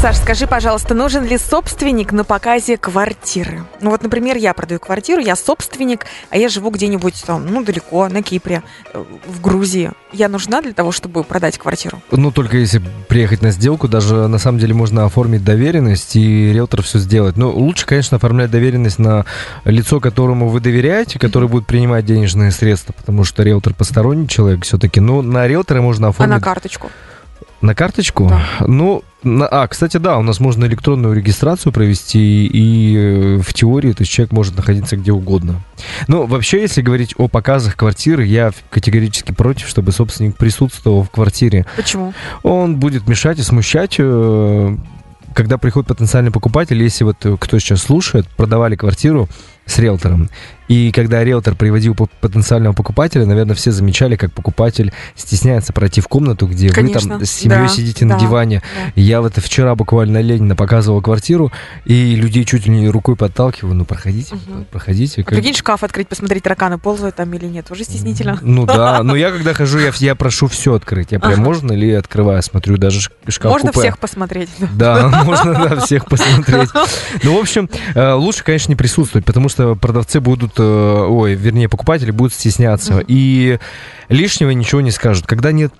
Саш, 0.00 0.16
скажи, 0.16 0.46
пожалуйста, 0.46 0.94
нужен 0.94 1.24
ли 1.24 1.38
собственник 1.38 2.12
на 2.12 2.22
показе 2.22 2.76
квартиры? 2.76 3.62
Ну 3.80 3.90
вот, 3.90 4.02
например, 4.02 4.36
я 4.36 4.52
продаю 4.52 4.78
квартиру, 4.78 5.22
я 5.22 5.36
собственник, 5.36 6.04
а 6.28 6.36
я 6.36 6.50
живу 6.50 6.70
где-нибудь 6.70 7.24
там, 7.26 7.46
ну, 7.46 7.64
далеко, 7.64 8.06
на 8.08 8.22
Кипре, 8.22 8.62
э, 8.92 9.04
в 9.26 9.40
Грузии. 9.40 9.92
Я 10.12 10.28
нужна 10.28 10.60
для 10.60 10.72
того, 10.72 10.92
чтобы 10.92 11.24
продать 11.24 11.56
квартиру? 11.56 12.02
Ну, 12.10 12.30
только 12.30 12.58
если 12.58 12.82
приехать 13.08 13.42
на 13.42 13.50
сделку, 13.50 13.88
даже 13.88 14.28
на 14.28 14.38
самом 14.38 14.58
деле 14.58 14.74
можно 14.74 15.06
оформить 15.06 15.44
доверенность, 15.56 16.16
и 16.16 16.52
риэлтор 16.52 16.82
все 16.82 16.98
сделает. 16.98 17.36
Но 17.36 17.50
лучше, 17.50 17.86
конечно, 17.86 18.16
оформлять 18.16 18.50
доверенность 18.50 18.98
на 18.98 19.24
лицо, 19.64 20.00
которому 20.00 20.48
вы 20.48 20.60
доверяете, 20.60 21.18
который 21.18 21.48
будет 21.48 21.66
принимать 21.66 22.04
денежные 22.04 22.50
средства, 22.50 22.92
потому 22.92 23.24
что 23.24 23.42
риэлтор 23.42 23.74
посторонний 23.74 24.28
человек 24.28 24.64
все-таки. 24.64 25.00
Но 25.00 25.22
на 25.22 25.46
риэлтора 25.48 25.80
можно 25.80 26.08
А 26.08 26.10
оформить... 26.10 26.34
на 26.34 26.40
карточку? 26.40 26.90
На 27.62 27.74
карточку? 27.74 28.28
Да. 28.28 28.66
Ну, 28.66 29.02
на- 29.22 29.46
а, 29.48 29.66
кстати, 29.66 29.96
да, 29.96 30.18
у 30.18 30.22
нас 30.22 30.40
можно 30.40 30.66
электронную 30.66 31.14
регистрацию 31.14 31.72
провести, 31.72 32.46
и 32.46 32.96
э, 32.96 33.36
в 33.38 33.52
теории, 33.54 33.92
то 33.92 34.02
есть 34.02 34.12
человек 34.12 34.32
может 34.32 34.56
находиться 34.56 34.96
где 34.96 35.10
угодно. 35.10 35.62
Ну, 36.06 36.26
вообще, 36.26 36.60
если 36.60 36.82
говорить 36.82 37.14
о 37.16 37.28
показах 37.28 37.74
квартиры, 37.76 38.24
я 38.26 38.52
категорически 38.70 39.32
против, 39.32 39.68
чтобы 39.68 39.92
собственник 39.92 40.36
присутствовал 40.36 41.02
в 41.02 41.10
квартире. 41.10 41.64
Почему? 41.76 42.12
Он 42.42 42.76
будет 42.76 43.08
мешать 43.08 43.38
и 43.38 43.42
смущать, 43.42 43.96
э, 43.98 44.76
когда 45.36 45.58
приходит 45.58 45.88
потенциальный 45.88 46.30
покупатель, 46.30 46.82
если 46.82 47.04
вот 47.04 47.24
э, 47.26 47.36
кто 47.38 47.58
сейчас 47.58 47.82
слушает, 47.82 48.26
продавали 48.26 48.74
квартиру 48.74 49.28
с 49.66 49.78
риэлтором, 49.78 50.30
и 50.68 50.90
когда 50.90 51.22
риэлтор 51.22 51.54
приводил 51.54 51.94
по- 51.94 52.08
потенциального 52.20 52.72
покупателя, 52.72 53.24
наверное, 53.24 53.54
все 53.54 53.70
замечали, 53.70 54.16
как 54.16 54.32
покупатель 54.32 54.92
стесняется 55.14 55.72
пройти 55.72 56.00
в 56.00 56.08
комнату, 56.08 56.46
где 56.48 56.68
вы 56.68 56.74
Конечно, 56.74 57.18
там 57.18 57.24
с 57.24 57.30
семьей 57.30 57.60
да, 57.62 57.68
сидите 57.68 58.04
на 58.04 58.14
да, 58.14 58.20
диване. 58.20 58.62
да. 58.74 58.92
Я 59.00 59.20
вот 59.20 59.34
вчера 59.36 59.74
буквально 59.76 60.20
Ленина 60.20 60.56
показывал 60.56 61.00
квартиру, 61.02 61.52
и 61.84 62.16
людей 62.16 62.44
чуть 62.44 62.66
ли 62.66 62.72
не 62.72 62.88
рукой 62.88 63.14
подталкиваю, 63.14 63.74
ну 63.74 63.84
проходите, 63.84 64.34
Мгм. 64.34 64.64
проходите. 64.70 65.20
А 65.20 65.24
как- 65.24 65.38
Прикинь, 65.38 65.54
шкаф 65.54 65.84
открыть, 65.84 66.08
посмотреть, 66.08 66.42
тараканы 66.42 66.78
ползают 66.78 67.14
там 67.16 67.32
или 67.34 67.46
нет. 67.46 67.70
Уже 67.70 67.84
стеснительно. 67.84 68.38
Ну 68.42 68.66
да, 68.66 69.02
но 69.04 69.14
я 69.14 69.30
когда 69.30 69.54
хожу, 69.54 69.78
я, 69.78 69.92
я 69.98 70.14
прошу 70.16 70.48
все 70.48 70.74
открыть. 70.74 71.12
Я 71.12 71.20
прям 71.20 71.34
Ага. 71.34 71.42
можно 71.42 71.72
ли 71.72 71.92
открываю, 71.92 72.42
смотрю 72.42 72.76
даже 72.76 73.00
шкаф 73.28 73.52
Можно 73.52 73.68
купе. 73.72 73.80
всех 73.80 73.98
посмотреть. 73.98 74.48
Да, 74.74 75.08
можно 75.24 75.52
да, 75.54 75.76
всех 75.80 76.06
посмотреть. 76.06 76.70
Ну, 77.22 77.36
в 77.36 77.40
общем, 77.40 77.68
э, 77.94 78.12
лучше, 78.12 78.42
конечно, 78.44 78.70
не 78.72 78.76
присутствовать, 78.76 79.24
потому 79.24 79.48
что 79.48 79.55
продавцы 79.56 80.20
будут, 80.20 80.52
э, 80.58 80.62
ой, 80.62 81.34
вернее, 81.34 81.68
покупатели 81.68 82.10
будут 82.10 82.34
стесняться. 82.34 82.94
Мгм. 82.94 83.04
И 83.08 83.58
лишнего 84.08 84.50
ничего 84.50 84.80
не 84.80 84.90
скажут. 84.90 85.26
Когда 85.26 85.52
нет 85.52 85.72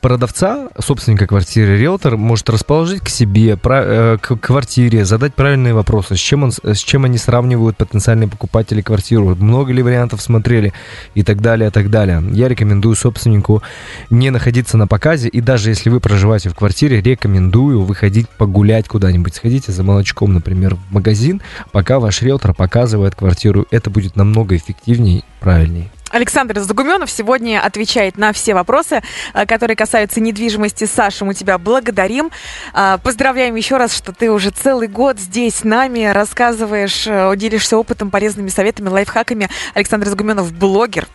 продавца, 0.00 0.68
собственника 0.78 1.26
квартиры, 1.26 1.78
риэлтор 1.78 2.16
может 2.16 2.48
расположить 2.50 3.00
к 3.00 3.08
себе, 3.08 3.58
э, 3.62 4.18
к 4.20 4.36
квартире, 4.36 5.04
задать 5.04 5.34
правильные 5.34 5.74
вопросы, 5.74 6.16
с 6.16 6.18
чем, 6.18 6.44
он, 6.44 6.52
с 6.52 6.78
чем 6.78 7.04
они 7.04 7.18
сравнивают 7.18 7.76
потенциальные 7.76 8.28
покупатели 8.28 8.82
квартиру, 8.82 9.34
много 9.34 9.72
ли 9.72 9.82
вариантов 9.82 10.22
смотрели 10.22 10.72
и 11.14 11.22
так 11.22 11.40
далее, 11.40 11.68
и 11.68 11.72
так 11.72 11.90
далее. 11.90 12.22
Я 12.32 12.48
рекомендую 12.48 12.94
собственнику 12.94 13.62
не 14.10 14.30
находиться 14.30 14.76
на 14.76 14.86
показе, 14.86 15.28
и 15.28 15.40
даже 15.40 15.70
если 15.70 15.90
вы 15.90 16.00
проживаете 16.00 16.50
в 16.50 16.54
квартире, 16.54 17.00
рекомендую 17.00 17.82
выходить 17.82 18.28
погулять 18.28 18.88
куда-нибудь. 18.88 19.34
Сходите 19.34 19.72
за 19.72 19.82
молочком, 19.82 20.34
например, 20.34 20.76
в 20.76 20.92
магазин, 20.92 21.42
пока 21.72 21.98
ваш 21.98 22.22
риэлтор 22.22 22.54
показывает 22.54 23.14
квартиру. 23.14 23.66
Это 23.70 23.90
будет 23.90 24.16
намного 24.16 24.56
эффективнее 24.56 25.18
и 25.18 25.24
правильнее. 25.40 25.90
Александр 26.16 26.58
Загуменов 26.60 27.10
сегодня 27.10 27.60
отвечает 27.60 28.16
на 28.16 28.32
все 28.32 28.54
вопросы, 28.54 29.02
э, 29.34 29.44
которые 29.44 29.76
касаются 29.76 30.18
недвижимости. 30.18 30.86
Саша, 30.86 31.26
мы 31.26 31.34
тебя 31.34 31.58
благодарим. 31.58 32.30
А, 32.72 32.96
Поздравляем 32.96 33.54
еще 33.54 33.76
раз, 33.76 33.94
что 33.94 34.12
ты 34.12 34.30
уже 34.30 34.48
целый 34.48 34.88
год 34.88 35.20
здесь 35.20 35.56
с 35.56 35.64
нами, 35.64 36.06
рассказываешь, 36.06 37.06
э, 37.06 37.34
делишься 37.36 37.76
опытом, 37.76 38.10
полезными 38.10 38.48
советами, 38.48 38.88
лайфхаками. 38.88 39.50
Александр 39.74 40.08
Загуменов– 40.08 40.52
блогер, 40.54 41.06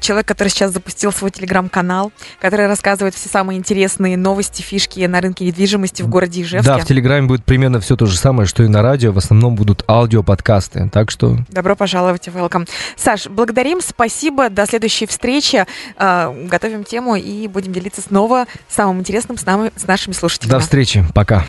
человек, 0.00 0.28
который 0.28 0.48
сейчас 0.48 0.72
запустил 0.72 1.10
свой 1.10 1.32
телеграм-канал, 1.32 2.12
который 2.40 2.68
рассказывает 2.68 3.14
все 3.16 3.28
самые 3.28 3.58
интересные 3.58 4.16
новости, 4.16 4.62
фишки 4.62 5.00
на 5.00 5.20
рынке 5.20 5.46
недвижимости 5.46 6.02
в 6.02 6.08
городе 6.08 6.42
Ижевске. 6.42 6.70
Да, 6.70 6.78
в 6.78 6.86
Телеграме 6.86 7.26
будет 7.26 7.44
примерно 7.44 7.80
все 7.80 7.96
то 7.96 8.06
же 8.06 8.16
самое, 8.16 8.46
что 8.46 8.62
и 8.62 8.68
на 8.68 8.82
радио. 8.82 9.10
В 9.10 9.18
основном 9.18 9.56
будут 9.56 9.84
аудиоподкасты. 9.88 10.90
Так 10.92 11.10
что 11.10 11.38
Добро 11.48 11.74
пожаловать, 11.74 12.28
welcome. 12.28 12.68
Саш, 12.96 13.26
благодарим, 13.26 13.80
спасибо, 13.80 14.27
до 14.30 14.66
следующей 14.66 15.06
встречи. 15.06 15.66
Э, 15.96 16.32
Готовим 16.48 16.84
тему 16.84 17.16
и 17.16 17.46
будем 17.48 17.72
делиться 17.72 18.00
снова 18.02 18.46
самым 18.68 19.00
интересным 19.00 19.38
с, 19.38 19.44
нами, 19.46 19.72
с 19.76 19.86
нашими 19.86 20.12
слушателями. 20.14 20.52
до 20.52 20.60
встречи. 20.60 21.04
Пока. 21.14 21.44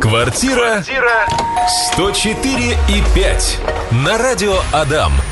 Квартира 0.00 0.82
104 1.92 2.72
и 2.88 3.02
5 3.14 3.58
на 4.04 4.18
радио 4.18 4.56
Адам. 4.72 5.12